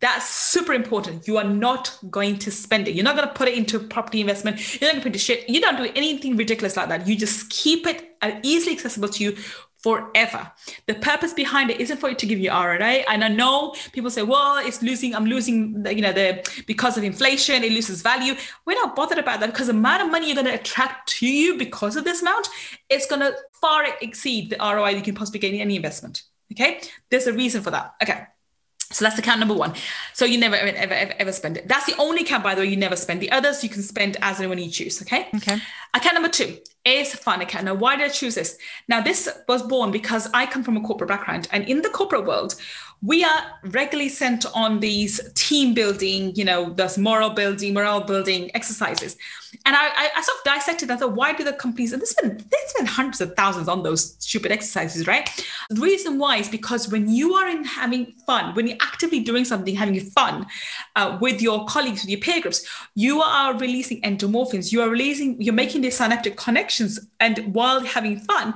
[0.00, 1.28] That's super important.
[1.28, 2.94] You are not going to spend it.
[2.94, 4.80] You're not going to put it into property investment.
[4.80, 5.48] You're not going to put it shit.
[5.48, 7.06] You don't do anything ridiculous like that.
[7.06, 9.36] You just keep it uh, easily accessible to you
[9.82, 10.50] forever.
[10.86, 13.04] The purpose behind it isn't for it to give you RRA.
[13.08, 17.04] And I know people say, well, it's losing, I'm losing, you know, the because of
[17.04, 18.34] inflation, it loses value.
[18.66, 21.26] We're not bothered about that because the amount of money you're going to attract to
[21.26, 22.48] you because of this amount,
[22.88, 26.22] it's going to far exceed the ROI you can possibly get in any investment.
[26.52, 26.80] Okay.
[27.10, 27.94] There's a reason for that.
[28.02, 28.26] Okay.
[28.92, 29.74] So that's account number one.
[30.14, 31.68] So you never, ever, ever, ever spend it.
[31.68, 33.20] That's the only account, by the way, you never spend.
[33.20, 35.00] The others you can spend as and when you choose.
[35.02, 35.28] Okay.
[35.36, 35.58] Okay.
[35.94, 37.66] Account number two is fun account.
[37.66, 38.58] Now, why did I choose this?
[38.88, 42.26] Now, this was born because I come from a corporate background, and in the corporate
[42.26, 42.56] world,
[43.02, 48.50] we are regularly sent on these team building, you know, those moral building, morale building
[48.54, 49.16] exercises.
[49.64, 50.88] And I, I, I sort of dissected.
[50.88, 50.98] that.
[50.98, 51.92] So why do the companies?
[51.92, 55.28] And they spend they spend hundreds of thousands on those stupid exercises, right?
[55.70, 59.46] The reason why is because when you are in having fun, when you're actively doing
[59.46, 60.46] something, having fun
[60.94, 64.72] uh, with your colleagues, with your peer groups, you are releasing endorphins.
[64.72, 65.40] You are releasing.
[65.40, 68.54] You're making these synaptic connections, and while having fun,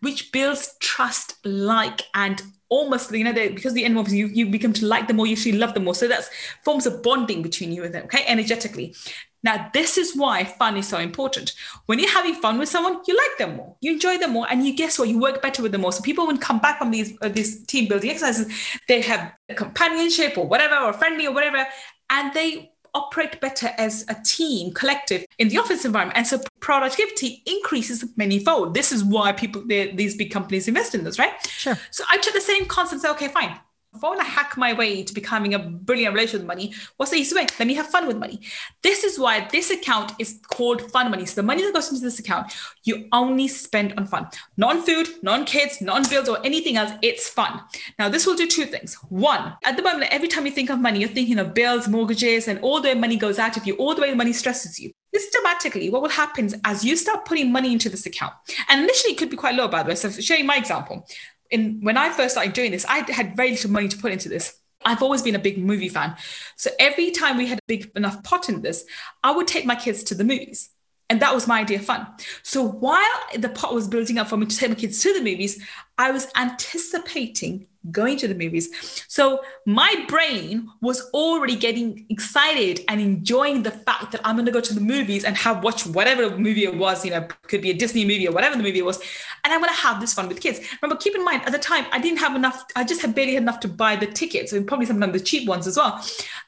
[0.00, 2.42] which builds trust, like, and
[2.74, 5.34] almost you know they, because the endorphins you, you become to like them more you
[5.34, 5.94] actually love them more.
[5.94, 6.28] So that's
[6.62, 8.94] forms of bonding between you and them okay energetically.
[9.42, 11.52] Now this is why fun is so important.
[11.86, 14.66] When you're having fun with someone you like them more you enjoy them more and
[14.66, 15.92] you guess what you work better with them more.
[15.92, 18.52] So people when come back on these uh, these team building exercises
[18.88, 21.66] they have companionship or whatever or friendly or whatever
[22.10, 26.16] and they operate better as a team, collective in the office environment.
[26.16, 28.74] And so productivity increases many-fold.
[28.74, 31.32] This is why people, these big companies invest in this, right?
[31.46, 31.78] Sure.
[31.90, 33.58] So I took the same concept and said, okay, fine.
[33.94, 37.12] If I want to hack my way to becoming a brilliant relation with money, what's
[37.12, 37.46] the easy way?
[37.58, 38.40] Let me have fun with money.
[38.82, 41.26] This is why this account is called fun money.
[41.26, 42.52] So the money that goes into this account,
[42.82, 44.26] you only spend on fun,
[44.56, 46.92] not on food, not on kids, not on bills or anything else.
[47.02, 47.60] It's fun.
[47.98, 48.94] Now, this will do two things.
[49.10, 52.48] One, at the moment, every time you think of money, you're thinking of bills, mortgages,
[52.48, 54.92] and all the way money goes out of you, all the way money stresses you
[55.14, 58.34] systematically, what will happen is as you start putting money into this account,
[58.68, 59.94] and initially it could be quite low, by the way.
[59.94, 61.06] So, showing my example,
[61.50, 64.28] in when I first started doing this, I had very little money to put into
[64.28, 64.58] this.
[64.84, 66.16] I've always been a big movie fan.
[66.56, 68.84] So every time we had a big enough pot in this,
[69.22, 70.70] I would take my kids to the movies.
[71.10, 72.06] And that was my idea of fun.
[72.42, 75.20] So while the pot was building up for me to take my kids to the
[75.20, 75.62] movies,
[75.98, 79.04] I was anticipating going to the movies.
[79.08, 84.52] So my brain was already getting excited and enjoying the fact that I'm going to
[84.52, 87.70] go to the movies and have watch whatever movie it was, you know, could be
[87.70, 88.98] a Disney movie or whatever the movie was.
[89.44, 90.60] And I'm going to have this fun with kids.
[90.80, 92.64] Remember, keep in mind at the time, I didn't have enough.
[92.74, 95.48] I just had barely enough to buy the tickets and probably some sometimes the cheap
[95.48, 96.02] ones as well.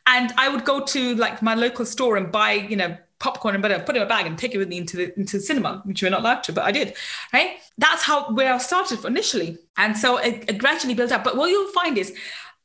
[0.07, 3.63] And I would go to like my local store and buy, you know, popcorn and
[3.63, 5.43] butter, put it in a bag and take it with me into the into the
[5.43, 6.95] cinema, which we're not allowed to, but I did.
[7.33, 7.59] Right?
[7.79, 9.59] That's how where I started initially.
[9.77, 11.25] And so it, it gradually built up.
[11.25, 12.15] But what you'll find is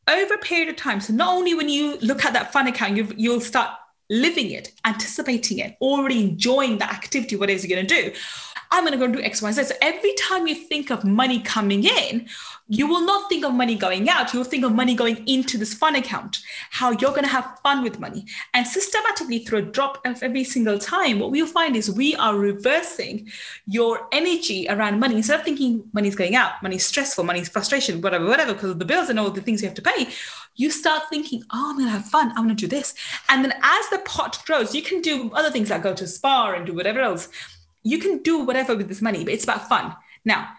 [0.07, 2.97] over a period of time, so not only when you look at that fun account,
[2.97, 3.71] you you'll start
[4.09, 8.11] living it, anticipating it, already enjoying the activity, what it is you're going to do.
[8.71, 9.63] I'm going to go do X, Y, Z.
[9.65, 12.27] So every time you think of money coming in,
[12.69, 14.33] you will not think of money going out.
[14.33, 17.83] You'll think of money going into this fun account, how you're going to have fun
[17.83, 18.25] with money.
[18.53, 22.37] And systematically, through a drop of every single time, what we'll find is we are
[22.37, 23.29] reversing
[23.67, 25.17] your energy around money.
[25.17, 28.85] Instead of thinking money's going out, money's stressful, money's frustration, whatever, whatever, because of the
[28.85, 30.07] bills and all the things you have to pay,
[30.55, 32.29] you start thinking, oh, I'm going to have fun.
[32.29, 32.93] I'm going to do this.
[33.27, 36.53] And then as the pot grows, you can do other things like go to spa
[36.53, 37.27] and do whatever else.
[37.83, 39.95] You can do whatever with this money, but it's about fun.
[40.23, 40.49] Now,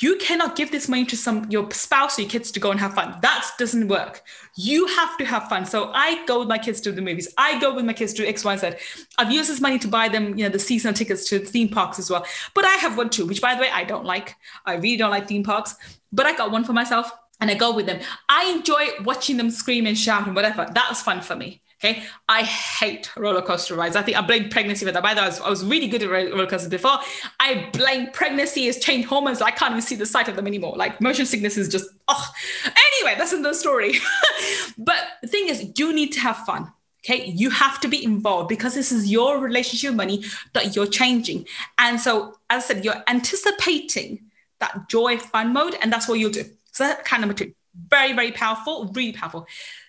[0.00, 2.80] you cannot give this money to some your spouse or your kids to go and
[2.80, 3.16] have fun.
[3.22, 4.22] That doesn't work.
[4.56, 5.64] You have to have fun.
[5.64, 7.32] So I go with my kids to the movies.
[7.38, 8.72] I go with my kids to X, Y, Z.
[9.18, 11.98] I've used this money to buy them, you know, the seasonal tickets to theme parks
[11.98, 12.26] as well.
[12.54, 14.34] But I have one too, which by the way, I don't like.
[14.64, 15.76] I really don't like theme parks.
[16.12, 18.00] But I got one for myself and I go with them.
[18.28, 20.66] I enjoy watching them scream and shout and whatever.
[20.72, 21.62] That was fun for me.
[21.84, 23.96] Okay, I hate roller coaster rides.
[23.96, 25.02] I think I blame pregnancy for that.
[25.02, 26.98] By the way, I was, I was really good at roller coasters before.
[27.38, 29.42] I blame pregnancy has changed hormones.
[29.42, 30.74] I can't even see the sight of them anymore.
[30.74, 32.26] Like motion sickness is just oh.
[32.64, 33.92] Anyway, that's another story.
[34.78, 36.72] but the thing is, you need to have fun.
[37.04, 41.46] Okay, you have to be involved because this is your relationship money that you're changing.
[41.76, 44.24] And so, as I said, you're anticipating
[44.60, 46.44] that joy fun mode, and that's what you'll do.
[46.72, 47.52] So that's kind of number two.
[47.88, 49.46] Very, very powerful, really powerful.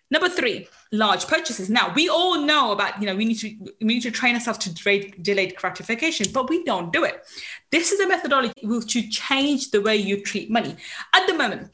[0.10, 1.70] Number three, large purchases.
[1.70, 4.60] Now we all know about, you know, we need to we need to train ourselves
[4.60, 7.26] to delay, delayed gratification, but we don't do it.
[7.72, 10.76] This is a methodology which to change the way you treat money.
[11.14, 11.72] At the moment,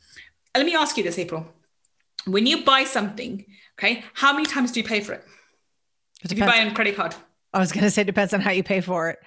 [0.55, 1.45] let me ask you this, April.
[2.25, 3.45] When you buy something,
[3.77, 5.23] okay, how many times do you pay for it?
[6.23, 7.13] it if you buy on credit card.
[7.53, 9.19] I was going to say it depends on how you pay for it.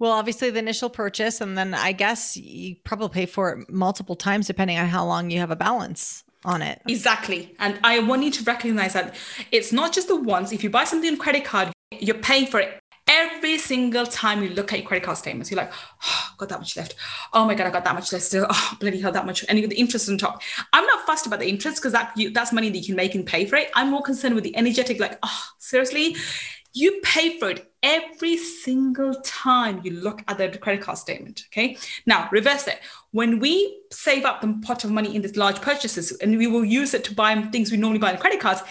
[0.00, 4.16] Well, obviously the initial purchase, and then I guess you probably pay for it multiple
[4.16, 6.80] times depending on how long you have a balance on it.
[6.86, 7.54] Exactly.
[7.58, 9.14] And I want you to recognize that
[9.50, 10.52] it's not just the once.
[10.52, 14.50] If you buy something on credit card, you're paying for it every single time you
[14.50, 15.50] look at your credit card statements.
[15.50, 15.72] You're like,
[16.04, 16.94] oh, got that much left.
[17.32, 18.46] Oh my God, I got that much left still.
[18.48, 19.44] Oh, bloody hell, that much.
[19.48, 20.42] And the interest on top.
[20.72, 23.26] I'm not fussed about the interest because that that's money that you can make and
[23.26, 23.70] pay for it.
[23.74, 26.16] I'm more concerned with the energetic, like, oh, seriously?
[26.74, 31.44] You pay for it every single time you look at the credit card statement.
[31.46, 31.76] Okay.
[32.06, 32.80] Now, reverse it.
[33.12, 36.64] When we save up the pot of money in these large purchases and we will
[36.64, 38.62] use it to buy things we normally buy on credit cards,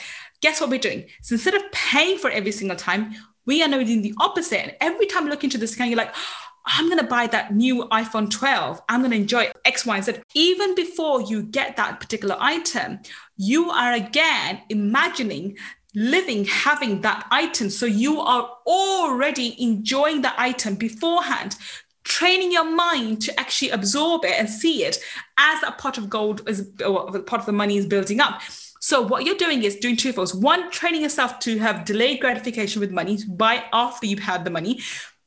[0.41, 1.05] guess what we're doing?
[1.21, 3.15] So instead of paying for every single time,
[3.45, 4.61] we are now doing the opposite.
[4.61, 7.27] And every time you look into this account, you're like, oh, I'm going to buy
[7.27, 8.81] that new iPhone 12.
[8.89, 10.15] I'm going to enjoy X, Y, and Z.
[10.35, 12.99] Even before you get that particular item,
[13.37, 15.57] you are again imagining
[15.97, 17.71] living having that item.
[17.71, 21.55] So you are already enjoying the item beforehand,
[22.03, 24.99] training your mind to actually absorb it and see it
[25.39, 28.41] as a pot of gold is or the pot of the money is building up.
[28.79, 30.35] So what you're doing is doing two things.
[30.35, 34.51] One, training yourself to have delayed gratification with money, to buy after you've had the
[34.51, 34.79] money.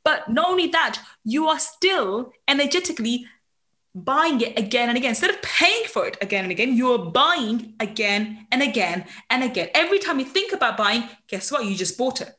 [0.05, 3.27] But not only that, you are still energetically
[3.94, 5.11] buying it again and again.
[5.11, 9.68] Instead of paying for it again and again, you're buying again and again and again.
[9.74, 11.64] Every time you think about buying, guess what?
[11.64, 12.33] You just bought it.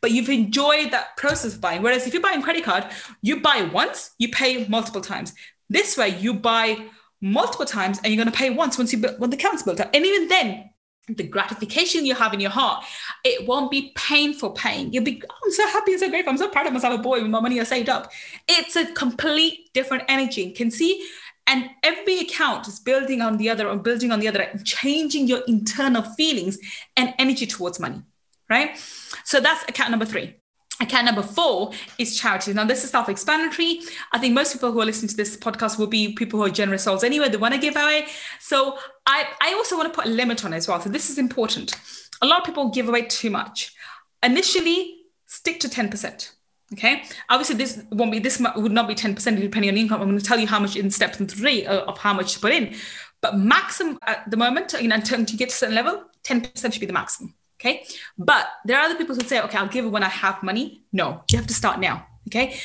[0.00, 1.82] But you've enjoyed that process of buying.
[1.82, 2.86] Whereas if you buy on credit card,
[3.22, 5.32] you buy once, you pay multiple times.
[5.70, 6.88] This way, you buy
[7.20, 9.90] multiple times and you're going to pay once once you when the account's built up.
[9.94, 10.70] And even then,
[11.08, 12.84] the gratification you have in your heart,
[13.24, 14.92] it won't be painful pain.
[14.92, 16.32] You'll be, oh, I'm so happy and so grateful.
[16.32, 18.10] I'm so proud of myself, a boy, with my money I saved up.
[18.46, 20.42] It's a complete different energy.
[20.42, 21.06] You can see,
[21.46, 25.40] and every account is building on the other, or building on the other, changing your
[25.46, 26.58] internal feelings
[26.96, 28.02] and energy towards money,
[28.50, 28.76] right?
[29.24, 30.37] So that's account number three.
[30.80, 32.52] Account number four is charity.
[32.52, 33.80] Now, this is self explanatory.
[34.12, 36.50] I think most people who are listening to this podcast will be people who are
[36.50, 37.28] generous souls anyway.
[37.28, 38.06] They want to give away.
[38.38, 40.80] So, I, I also want to put a limit on as well.
[40.80, 41.74] So, this is important.
[42.22, 43.74] A lot of people give away too much.
[44.22, 46.32] Initially, stick to 10%.
[46.74, 47.02] Okay.
[47.30, 50.00] Obviously, this won't be, this would not be 10% depending on income.
[50.02, 52.52] I'm going to tell you how much in step three of how much to put
[52.52, 52.74] in.
[53.20, 56.72] But maximum at the moment, you know, until you get to a certain level, 10%
[56.72, 57.34] should be the maximum.
[57.60, 57.86] Okay.
[58.16, 60.84] But there are other people who say, okay, I'll give it when I have money.
[60.92, 62.06] No, you have to start now.
[62.28, 62.58] Okay.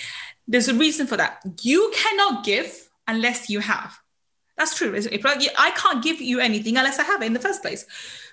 [0.48, 1.42] There's a reason for that.
[1.62, 3.98] You cannot give unless you have.
[4.58, 4.96] That's true.
[4.96, 7.86] I can't give you anything unless I have it in the first place.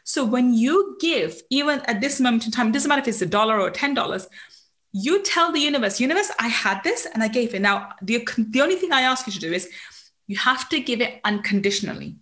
[0.04, 3.22] So when you give, even at this moment in time, it doesn't matter if it's
[3.22, 4.28] a dollar or ten dollars,
[4.92, 7.62] you tell the universe, universe, I had this and I gave it.
[7.62, 9.68] Now, the, the only thing I ask you to do is
[10.26, 12.16] you have to give it unconditionally.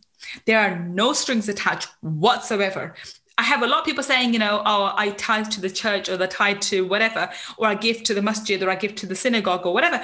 [0.46, 2.94] There are no strings attached whatsoever.
[3.38, 6.09] I have a lot of people saying, you know, oh, I tithe to the church
[6.09, 9.07] or the tithe to whatever, or I give to the masjid or I give to
[9.07, 10.03] the synagogue or whatever.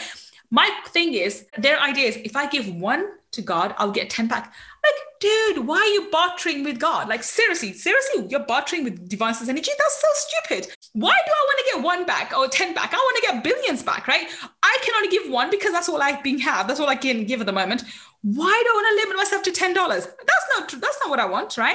[0.50, 4.28] My thing is, their idea is if I give one to God, I'll get 10
[4.28, 4.54] back.
[4.84, 7.08] Like, dude, why are you bartering with God?
[7.08, 9.72] Like, seriously, seriously, you're bartering with divine energy?
[9.78, 10.72] That's so stupid.
[10.92, 12.94] Why do I want to get one back or 10 back?
[12.94, 14.28] I want to get billions back, right?
[14.62, 16.68] I can only give one because that's all I being have.
[16.68, 17.82] That's all I can give at the moment.
[18.22, 19.74] Why do I want to limit myself to $10?
[19.74, 21.74] That's not that's not what I want, right?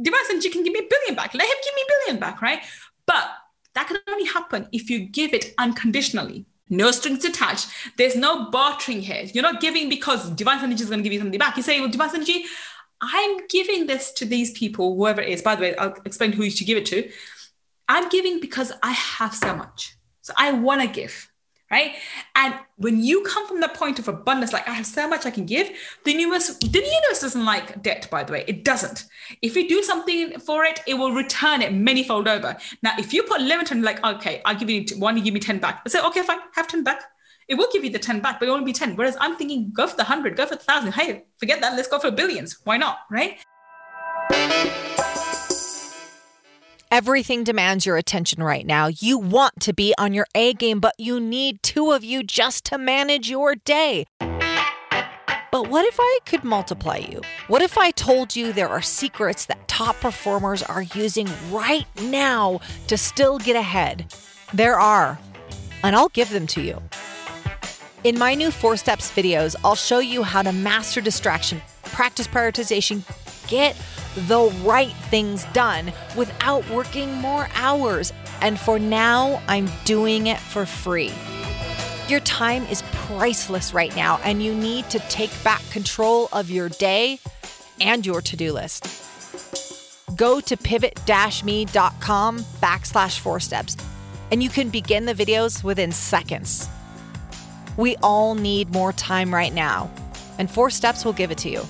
[0.00, 1.34] Divine energy can give me a billion back.
[1.34, 2.60] Let him give me a billion back, right?
[3.06, 3.24] But
[3.74, 6.46] that can only happen if you give it unconditionally.
[6.68, 7.68] No strings attached.
[7.98, 9.24] There's no bartering here.
[9.34, 11.56] You're not giving because divine energy is going to give you something back.
[11.56, 12.44] You say, well, divine energy,
[13.00, 15.42] I'm giving this to these people, whoever it is.
[15.42, 17.10] By the way, I'll explain who you should give it to.
[17.88, 19.96] I'm giving because I have so much.
[20.22, 21.28] So I want to give
[21.72, 21.94] right?
[22.36, 25.30] And when you come from the point of abundance, like I have so much I
[25.30, 25.70] can give,
[26.04, 28.44] the universe, the universe doesn't like debt, by the way.
[28.46, 29.06] It doesn't.
[29.40, 32.56] If you do something for it, it will return it many-fold over.
[32.82, 35.40] Now, if you put limit on like, okay, I'll give you one, you give me
[35.40, 35.80] 10 back.
[35.86, 37.02] I say, okay, fine, have 10 back.
[37.48, 38.94] It will give you the 10 back, but it won't be 10.
[38.94, 40.92] Whereas I'm thinking, go for the 100, go for the 1,000.
[40.92, 41.74] Hey, forget that.
[41.74, 42.58] Let's go for billions.
[42.64, 42.98] Why not?
[43.10, 43.38] Right?
[46.92, 48.86] Everything demands your attention right now.
[48.86, 52.66] You want to be on your A game, but you need two of you just
[52.66, 54.04] to manage your day.
[54.18, 57.22] But what if I could multiply you?
[57.48, 62.60] What if I told you there are secrets that top performers are using right now
[62.88, 64.14] to still get ahead?
[64.52, 65.18] There are,
[65.82, 66.82] and I'll give them to you.
[68.04, 73.02] In my new Four Steps videos, I'll show you how to master distraction, practice prioritization,
[73.48, 73.76] get
[74.14, 78.12] the right things done without working more hours.
[78.40, 81.12] And for now, I'm doing it for free.
[82.08, 86.68] Your time is priceless right now, and you need to take back control of your
[86.68, 87.20] day
[87.80, 88.86] and your to do list.
[90.16, 91.00] Go to pivot
[91.44, 93.76] me.com backslash four steps,
[94.30, 96.68] and you can begin the videos within seconds.
[97.76, 99.90] We all need more time right now,
[100.38, 101.62] and Four Steps will give it to you.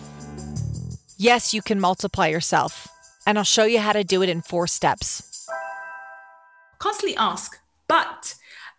[1.23, 2.89] Yes, you can multiply yourself,
[3.29, 5.49] and I'll show you how to do it in four steps.
[6.81, 8.35] Constantly ask, but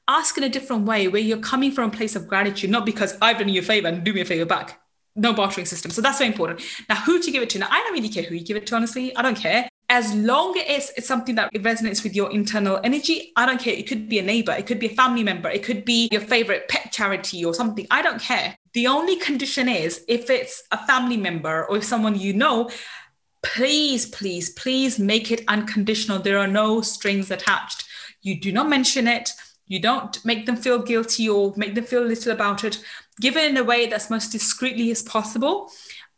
[0.10, 3.18] ask in a different way where you're coming from a place of gratitude, not because
[3.22, 4.82] I've done you a favor and do me a favor back.
[5.16, 5.90] No bartering system.
[5.90, 6.62] So that's very important.
[6.90, 7.60] Now, who to give it to?
[7.60, 9.16] Now, I don't really care who you give it to, honestly.
[9.16, 9.70] I don't care.
[9.94, 13.76] As long as it's something that resonates with your internal energy, I don't care.
[13.76, 16.20] It could be a neighbor, it could be a family member, it could be your
[16.20, 17.86] favorite pet charity or something.
[17.92, 18.58] I don't care.
[18.74, 22.72] The only condition is if it's a family member or if someone you know,
[23.44, 26.18] please, please, please make it unconditional.
[26.18, 27.86] There are no strings attached.
[28.24, 29.30] You do not mention it.
[29.68, 32.84] You don't make them feel guilty or make them feel little about it.
[33.22, 35.70] Give it in a way that's most discreetly as possible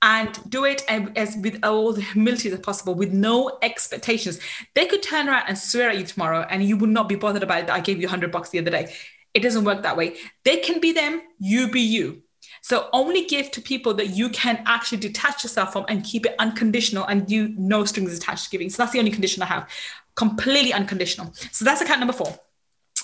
[0.05, 4.39] and do it as with all the humility as possible with no expectations.
[4.75, 7.41] They could turn around and swear at you tomorrow and you would not be bothered
[7.41, 7.69] about it.
[7.71, 8.93] I gave you 100 bucks the other day.
[9.33, 10.17] It doesn't work that way.
[10.43, 12.21] They can be them, you be you.
[12.61, 16.35] So only give to people that you can actually detach yourself from and keep it
[16.37, 18.69] unconditional and you no strings attached to giving.
[18.69, 19.67] So that's the only condition I have.
[20.15, 21.33] Completely unconditional.
[21.51, 22.37] So that's account number four.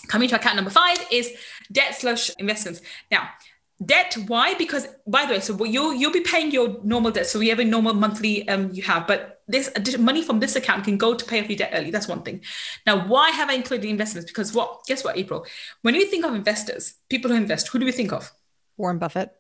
[0.08, 1.32] Coming to account number five is
[1.72, 2.82] debt slash investments.
[3.10, 3.30] Now,
[3.84, 4.54] debt why?
[4.56, 7.60] Because by the way so you'll you'll be paying your normal debt so we have
[7.60, 11.26] a normal monthly um you have but this money from this account can go to
[11.26, 12.42] pay off your debt early that's one thing.
[12.86, 14.30] Now why have i included investments?
[14.30, 15.46] Because what guess what april?
[15.82, 18.32] When we think of investors people who invest who do we think of?
[18.78, 19.32] Warren buffett.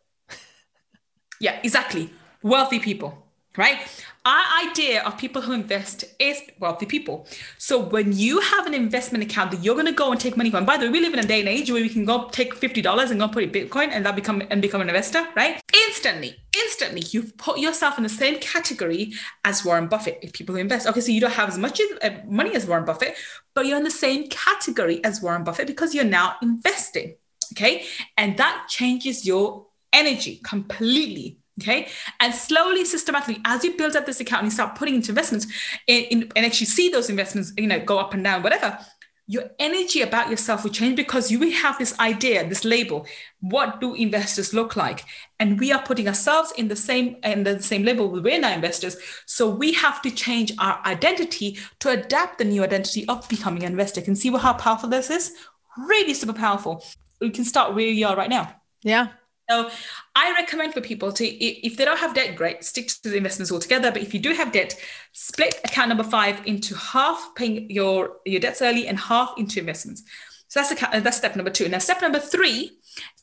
[1.41, 2.11] Yeah, exactly.
[2.43, 3.20] Wealthy people,
[3.57, 3.79] right?
[4.23, 7.27] Our idea of people who invest is wealthy people.
[7.57, 10.51] So when you have an investment account that you're going to go and take money
[10.51, 12.29] from, by the way, we live in a day and age where we can go
[12.29, 15.27] take fifty dollars and go put it Bitcoin and that become and become an investor,
[15.35, 15.59] right?
[15.87, 20.19] Instantly, instantly, you've put yourself in the same category as Warren Buffett.
[20.21, 22.85] If people who invest, okay, so you don't have as much uh, money as Warren
[22.85, 23.15] Buffett,
[23.55, 27.15] but you're in the same category as Warren Buffett because you're now investing,
[27.53, 27.85] okay,
[28.17, 31.39] and that changes your energy completely.
[31.59, 31.89] Okay.
[32.19, 35.47] And slowly, systematically, as you build up this account and you start putting into investments
[35.87, 38.79] in, in, and actually see those investments, you know, go up and down, whatever,
[39.27, 43.05] your energy about yourself will change because you will have this idea, this label.
[43.39, 45.05] What do investors look like?
[45.39, 48.97] And we are putting ourselves in the same in the same label we're now investors.
[49.25, 53.71] So we have to change our identity to adapt the new identity of becoming an
[53.71, 54.01] investor.
[54.01, 55.33] Can see how powerful this is?
[55.77, 56.83] Really super powerful.
[57.21, 58.53] We can start where you are right now.
[58.83, 59.09] Yeah,
[59.51, 59.69] so
[60.15, 63.51] I recommend for people to, if they don't have debt, great, stick to the investments
[63.51, 63.91] altogether.
[63.91, 64.75] But if you do have debt,
[65.13, 70.03] split account number five into half paying your, your debts early and half into investments.
[70.49, 71.69] So that's, account, uh, that's step number two.
[71.69, 72.71] Now, step number three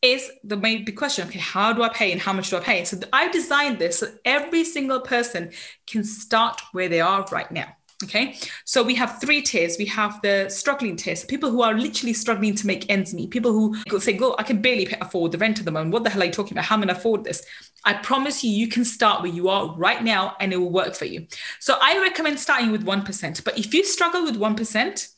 [0.01, 1.29] is the main big question.
[1.29, 2.85] Okay, how do I pay and how much do I pay?
[2.85, 5.53] So I've designed this so every single person
[5.87, 7.67] can start where they are right now.
[8.05, 9.77] Okay, so we have three tiers.
[9.77, 13.51] We have the struggling tiers, people who are literally struggling to make ends meet, people
[13.51, 15.93] who say, "Go, I can barely afford the rent at the moment.
[15.93, 16.67] What the hell are you talking about?
[16.67, 17.45] How am I afford this?"
[17.85, 20.95] I promise you, you can start where you are right now, and it will work
[20.95, 21.27] for you.
[21.59, 23.43] So I recommend starting with one percent.
[23.45, 25.09] But if you struggle with one percent,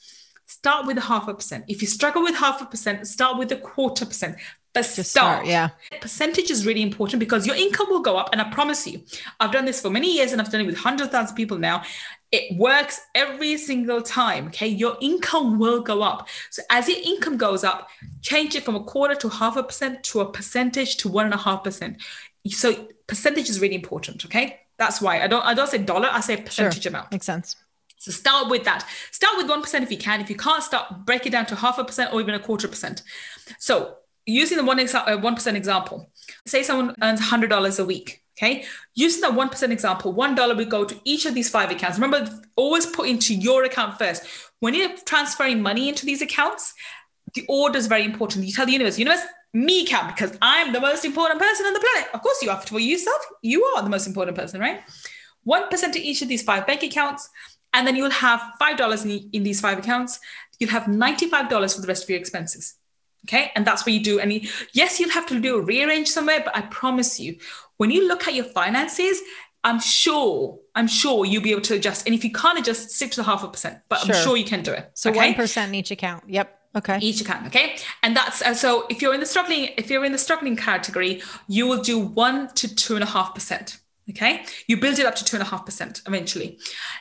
[0.46, 1.66] start with half a percent.
[1.68, 4.36] If you struggle with half a percent, start with a quarter percent.
[4.72, 5.10] But Just start.
[5.10, 5.46] start.
[5.46, 5.70] Yeah.
[6.00, 8.28] Percentage is really important because your income will go up.
[8.30, 9.02] And I promise you,
[9.40, 11.36] I've done this for many years and I've done it with hundreds of thousands of
[11.36, 11.82] people now.
[12.32, 14.46] It works every single time.
[14.48, 14.68] Okay.
[14.68, 16.28] Your income will go up.
[16.50, 17.88] So as your income goes up,
[18.22, 21.34] change it from a quarter to half a percent to a percentage to one and
[21.34, 22.02] a half percent.
[22.48, 24.24] So percentage is really important.
[24.24, 24.60] Okay.
[24.78, 26.90] That's why I don't I don't say dollar, I say percentage sure.
[26.90, 27.12] amount.
[27.12, 27.56] Makes sense.
[27.98, 28.86] So start with that.
[29.10, 30.22] Start with 1% if you can.
[30.22, 32.66] If you can't start, break it down to half a percent or even a quarter
[32.66, 33.02] percent.
[33.58, 36.10] So using the one exa- uh, 1% example,
[36.46, 38.22] say someone earns $100 a week.
[38.40, 38.64] Okay.
[38.94, 41.98] Using that 1% example, $1 will go to each of these five accounts.
[41.98, 44.24] Remember, always put into your account first.
[44.60, 46.72] When you're transferring money into these accounts,
[47.34, 48.46] the order is very important.
[48.46, 49.20] You tell the universe, universe,
[49.52, 52.14] me account because I'm the most important person on the planet.
[52.14, 53.18] Of course, you to for yourself.
[53.42, 54.80] You are the most important person, right?
[55.46, 57.28] 1% to each of these five bank accounts
[57.72, 60.18] And then you'll have $5 in, in these five accounts.
[60.58, 62.74] You'll have $95 for the rest of your expenses.
[63.26, 63.50] Okay.
[63.54, 64.18] And that's what you do.
[64.18, 64.32] And
[64.72, 67.36] yes, you'll have to do a rearrange somewhere, but I promise you,
[67.76, 69.20] when you look at your finances,
[69.62, 72.06] I'm sure, I'm sure you'll be able to adjust.
[72.06, 74.14] And if you can't adjust, stick to the half a percent, but sure.
[74.14, 74.90] I'm sure you can do it.
[74.94, 75.64] So one okay?
[75.64, 76.24] in each account.
[76.28, 76.56] Yep.
[76.76, 76.98] Okay.
[77.00, 77.46] Each account.
[77.48, 77.76] Okay.
[78.02, 81.20] And that's uh, so if you're in the struggling, if you're in the struggling category,
[81.48, 83.78] you will do one to two and a half percent.
[84.08, 84.44] Okay.
[84.66, 86.58] You build it up to two and a half percent eventually.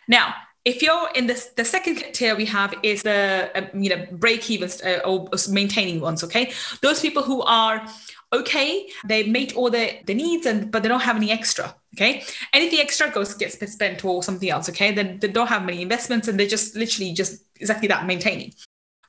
[0.08, 0.34] Now,
[0.66, 4.50] if you're in the, the second tier we have is the uh, you know break
[4.50, 6.52] even uh, or maintaining ones okay?
[6.82, 7.86] Those people who are
[8.32, 12.24] okay they meet all the, the needs and but they don't have any extra okay?
[12.54, 14.92] Anything extra goes gets spent or something else okay?
[14.92, 18.54] Then they don't have many investments and they just literally just exactly that maintaining.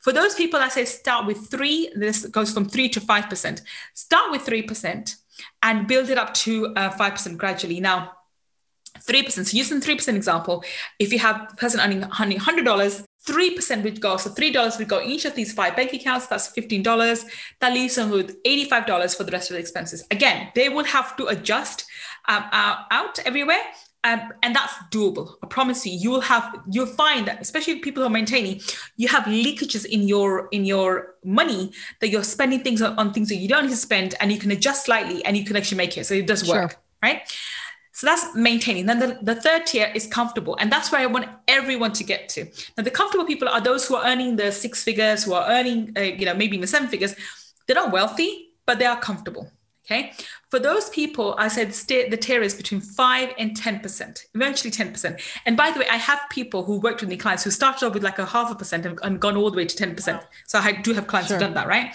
[0.02, 3.62] For those people i say start with three this goes from three to five percent.
[3.94, 5.16] Start with three percent
[5.62, 7.80] and build it up to uh, five percent gradually.
[7.80, 8.12] Now
[8.98, 9.30] 3%.
[9.46, 10.64] So using 3% example,
[10.98, 14.16] if you have a person earning $100, 3% would go.
[14.16, 16.26] So $3 would go in each of these five bank accounts.
[16.26, 17.24] That's $15.
[17.60, 20.06] That leaves them with $85 for the rest of the expenses.
[20.10, 21.84] Again, they will have to adjust
[22.28, 23.62] um, uh, out everywhere.
[24.02, 25.34] Um, and that's doable.
[25.42, 28.62] I promise you, you will have, you'll find that, especially people who are maintaining,
[28.96, 33.28] you have leakages in your in your money that you're spending things on, on things
[33.28, 35.76] that you don't need to spend, and you can adjust slightly, and you can actually
[35.76, 36.06] make it.
[36.06, 36.80] So it does work, sure.
[37.02, 37.20] right?
[38.00, 38.86] So that's maintaining.
[38.86, 40.56] Then the, the third tier is comfortable.
[40.58, 42.46] And that's where I want everyone to get to.
[42.78, 45.92] Now, the comfortable people are those who are earning the six figures, who are earning,
[45.94, 47.14] uh, you know, maybe in the seven figures.
[47.66, 49.52] They're not wealthy, but they are comfortable.
[49.84, 50.14] Okay.
[50.48, 55.20] For those people, I said the tier is between five and 10%, eventually 10%.
[55.44, 57.92] And by the way, I have people who worked with me, clients who started off
[57.92, 60.14] with like a half a percent and, and gone all the way to 10%.
[60.14, 60.20] Wow.
[60.46, 61.36] So I do have clients sure.
[61.36, 61.94] who've done that, right?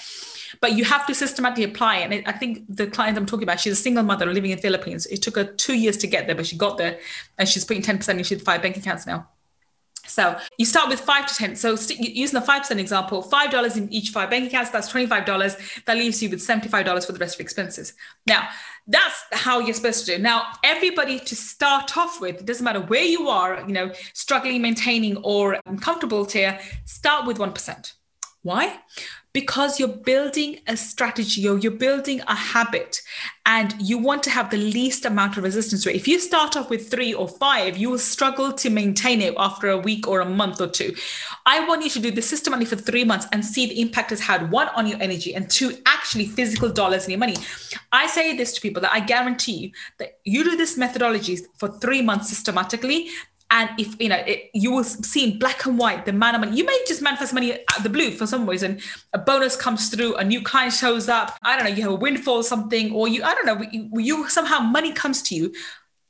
[0.62, 1.98] But you have to systematically apply.
[1.98, 5.06] And I think the client I'm talking about, she's a single mother living in Philippines.
[5.08, 7.00] It took her two years to get there, but she got there,
[7.38, 9.28] and she's putting 10% into five bank accounts now.
[10.08, 11.56] So you start with five to 10.
[11.56, 15.84] So using the 5% example, $5 in each five bank accounts, that's $25.
[15.86, 17.94] That leaves you with $75 for the rest of expenses.
[18.28, 18.48] Now,
[18.88, 20.22] that's how you're supposed to do.
[20.22, 24.62] Now, everybody to start off with, it doesn't matter where you are, you know, struggling,
[24.62, 27.94] maintaining, or um, comfortable tier, start with 1%.
[28.44, 28.78] Why?
[29.36, 33.02] Because you're building a strategy or you're building a habit
[33.46, 35.98] and you want to have the least amount of resistance rate.
[35.98, 39.68] If you start off with three or five, you will struggle to maintain it after
[39.68, 40.96] a week or a month or two.
[41.46, 44.22] I want you to do this systematically for three months and see the impact it's
[44.22, 47.36] had one on your energy and two actually physical dollars in your money.
[47.92, 51.68] I say this to people that I guarantee you that you do this methodology for
[51.80, 53.10] three months systematically
[53.56, 56.42] and if you know it, you will see in black and white the amount of
[56.42, 56.58] money.
[56.58, 58.82] You may just manifest money out the blue for some reason.
[59.14, 61.38] A bonus comes through a new client shows up.
[61.42, 63.90] I don't know you have a windfall or something or you i don't know you,
[63.94, 65.54] you somehow money comes to you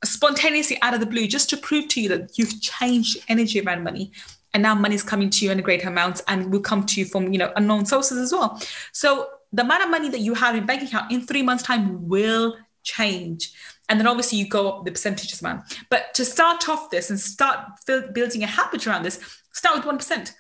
[0.04, 3.84] spontaneously out of the blue just to prove to you that you've changed energy around
[3.84, 4.12] money.
[4.56, 7.32] And now money's coming to you in greater amounts and will come to you from
[7.32, 8.60] you know unknown sources as well.
[8.92, 12.08] So the amount of money that you have in bank account in three months time
[12.08, 13.54] will change
[13.90, 15.64] and then obviously you go up the percentages man.
[15.90, 17.60] But to start off this and start
[18.14, 19.20] building a habit around this
[19.52, 20.32] start with 1%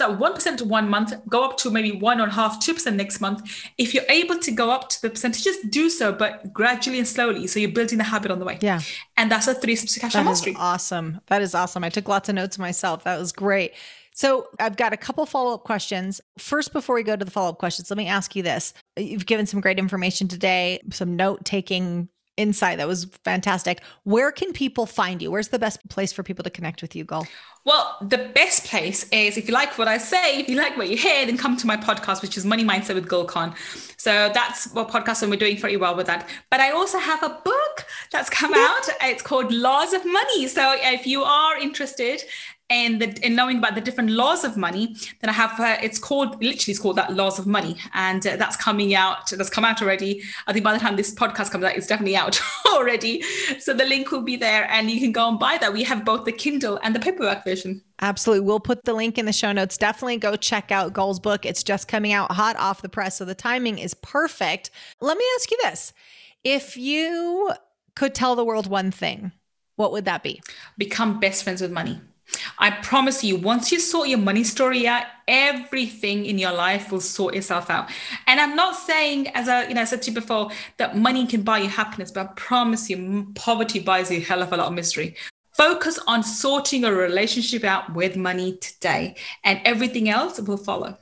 [0.00, 2.96] so 1% to one month go up to maybe one and a half two percent
[2.96, 3.42] next month.
[3.76, 7.46] If you're able to go up to the percentages do so but gradually and slowly.
[7.46, 8.58] So you're building the habit on the way.
[8.62, 8.80] Yeah.
[9.16, 11.20] And that's a three steps to cash that mastery awesome.
[11.26, 11.84] That is awesome.
[11.84, 13.04] I took lots of notes myself.
[13.04, 13.74] That was great.
[14.14, 16.20] So I've got a couple follow up questions.
[16.38, 18.72] First, before we go to the follow up questions, let me ask you this.
[18.96, 22.08] You've given some great information today, some note taking
[22.40, 22.78] insight.
[22.78, 23.82] That was fantastic.
[24.04, 25.30] Where can people find you?
[25.30, 27.26] Where's the best place for people to connect with you, Gul?
[27.66, 30.88] Well, the best place is if you like what I say, if you like what
[30.88, 33.54] you hear, then come to my podcast, which is Money Mindset with Gul Khan.
[33.98, 36.26] So that's what podcast, and we're doing pretty well with that.
[36.50, 38.88] But I also have a book that's come out.
[39.02, 40.48] It's called Laws of Money.
[40.48, 42.22] So if you are interested
[42.70, 45.98] and the, in knowing about the different laws of money then i have uh, it's
[45.98, 49.64] called literally it's called that laws of money and uh, that's coming out that's come
[49.64, 53.22] out already i think by the time this podcast comes out it's definitely out already
[53.58, 56.04] so the link will be there and you can go and buy that we have
[56.04, 58.46] both the kindle and the paperback version Absolutely.
[58.46, 59.76] We'll put the link in the show notes.
[59.76, 61.44] Definitely go check out Gul's book.
[61.44, 63.18] It's just coming out hot off the press.
[63.18, 64.70] So the timing is perfect.
[65.02, 65.92] Let me ask you this
[66.42, 67.52] if you
[67.94, 69.32] could tell the world one thing,
[69.76, 70.40] what would that be?
[70.78, 72.00] Become best friends with money.
[72.58, 77.00] I promise you, once you sort your money story out, everything in your life will
[77.00, 77.90] sort itself out.
[78.26, 81.26] And I'm not saying, as I you know I said to you before, that money
[81.26, 84.56] can buy you happiness, but I promise you, poverty buys you a hell of a
[84.56, 85.16] lot of misery.
[85.52, 90.96] Focus on sorting a relationship out with money today, and everything else will follow.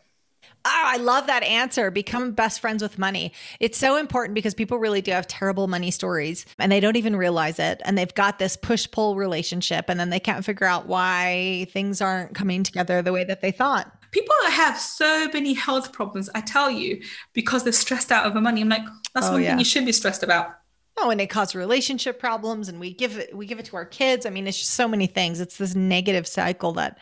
[0.65, 1.91] Oh, I love that answer.
[1.91, 3.33] Become best friends with money.
[3.61, 7.17] It's so important because people really do have terrible money stories and they don't even
[7.17, 7.81] realize it.
[7.85, 12.01] And they've got this push pull relationship and then they can't figure out why things
[12.01, 13.93] aren't coming together the way that they thought.
[14.11, 17.03] People have so many health problems, I tell you,
[17.35, 18.63] because they're stressed out over money.
[18.63, 18.85] I'm like,
[19.15, 19.51] that's oh, one yeah.
[19.51, 20.59] thing you should be stressed about.
[21.01, 23.85] Oh, and it causes relationship problems, and we give it we give it to our
[23.85, 24.27] kids.
[24.27, 25.41] I mean, it's just so many things.
[25.41, 26.99] It's this negative cycle that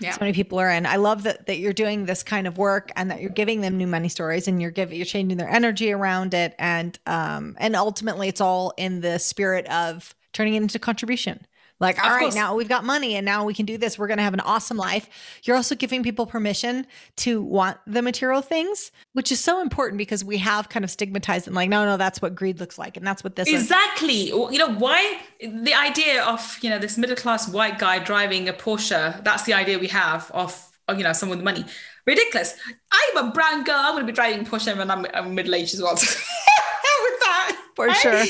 [0.00, 0.12] yeah.
[0.12, 0.86] so many people are in.
[0.86, 3.76] I love that that you're doing this kind of work and that you're giving them
[3.76, 7.74] new money stories and you're giving you're changing their energy around it and um and
[7.74, 11.46] ultimately it's all in the spirit of turning it into contribution.
[11.80, 13.98] Like, all right, now we've got money and now we can do this.
[13.98, 15.08] We're going to have an awesome life.
[15.44, 16.86] You're also giving people permission
[17.18, 21.46] to want the material things, which is so important because we have kind of stigmatized
[21.46, 22.96] and like, no, no, that's what greed looks like.
[22.96, 24.24] And that's what this exactly.
[24.24, 24.30] Is.
[24.30, 28.52] You know, why the idea of, you know, this middle class white guy driving a
[28.52, 31.64] Porsche, that's the idea we have of, you know, someone with money.
[32.06, 32.54] Ridiculous.
[32.90, 33.76] I'm a brown girl.
[33.76, 35.94] I'm going to be driving Porsche when I'm, I'm middle aged as well.
[37.02, 37.60] with that.
[37.76, 38.24] For sure.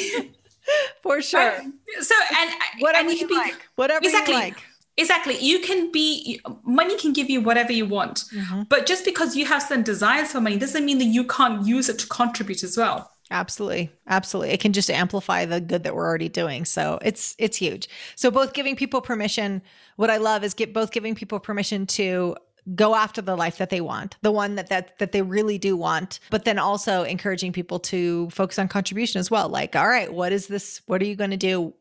[1.02, 1.62] For sure.
[2.00, 4.34] So and whatever and you, you be, like, whatever exactly.
[4.34, 4.62] you like.
[4.96, 5.38] Exactly.
[5.38, 8.24] You can be money can give you whatever you want.
[8.34, 8.62] Mm-hmm.
[8.68, 11.88] But just because you have some desires for money doesn't mean that you can't use
[11.88, 13.10] it to contribute as well.
[13.30, 13.92] Absolutely.
[14.08, 14.52] Absolutely.
[14.52, 16.64] It can just amplify the good that we're already doing.
[16.64, 17.88] So it's it's huge.
[18.16, 19.62] So both giving people permission,
[19.96, 22.36] what I love is get both giving people permission to
[22.74, 25.76] go after the life that they want, the one that that that they really do
[25.76, 29.48] want, but then also encouraging people to focus on contribution as well.
[29.48, 30.82] Like, all right, what is this?
[30.86, 31.74] What are you going to do?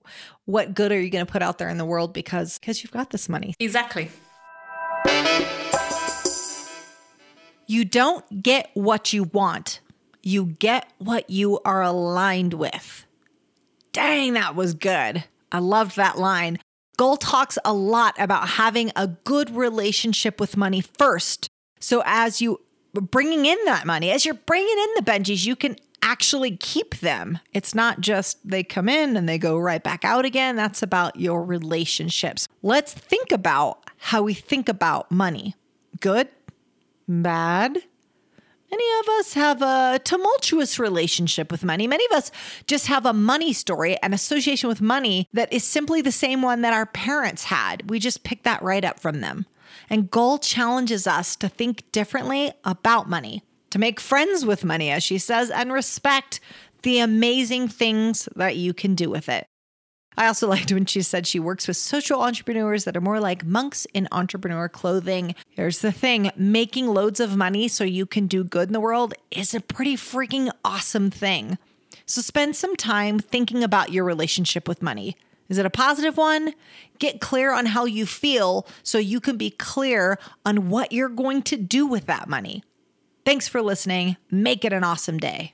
[0.46, 2.92] What good are you going to put out there in the world because because you've
[2.92, 3.54] got this money?
[3.60, 4.10] Exactly.
[7.70, 9.82] You don't get what you want.
[10.24, 13.06] You get what you are aligned with.
[13.92, 15.26] Dang, that was good.
[15.52, 16.60] I loved that line.
[16.98, 21.48] Gul talks a lot about having a good relationship with money first.
[21.80, 22.60] So as you
[22.94, 27.40] bringing in that money, as you're bringing in the Benjis, you can actually keep them.
[27.54, 30.56] It's not just they come in and they go right back out again.
[30.56, 32.48] That's about your relationships.
[32.64, 35.56] Let's think about how we think about money.
[36.00, 36.30] Good,
[37.08, 37.80] bad,
[38.70, 41.88] Many of us have a tumultuous relationship with money.
[41.88, 42.32] Many of us
[42.68, 46.62] just have a money story, an association with money that is simply the same one
[46.62, 47.90] that our parents had.
[47.90, 49.46] We just picked that right up from them.
[49.90, 55.02] And Gul challenges us to think differently about money, to make friends with money, as
[55.02, 56.42] she says, and respect
[56.82, 59.48] the amazing things that you can do with it.
[60.18, 63.46] I also liked when she said she works with social entrepreneurs that are more like
[63.46, 65.36] monks in entrepreneur clothing.
[65.50, 69.14] Here's the thing making loads of money so you can do good in the world
[69.32, 71.58] is a pretty freaking awesome thing.
[72.06, 75.18] So spend some time thinking about your relationship with money.
[75.50, 76.54] Is it a positive one?
[77.00, 81.42] Get clear on how you feel so you can be clear on what you're going
[81.44, 82.64] to do with that money.
[83.26, 84.18] Thanks for listening.
[84.32, 85.54] Make it an awesome day.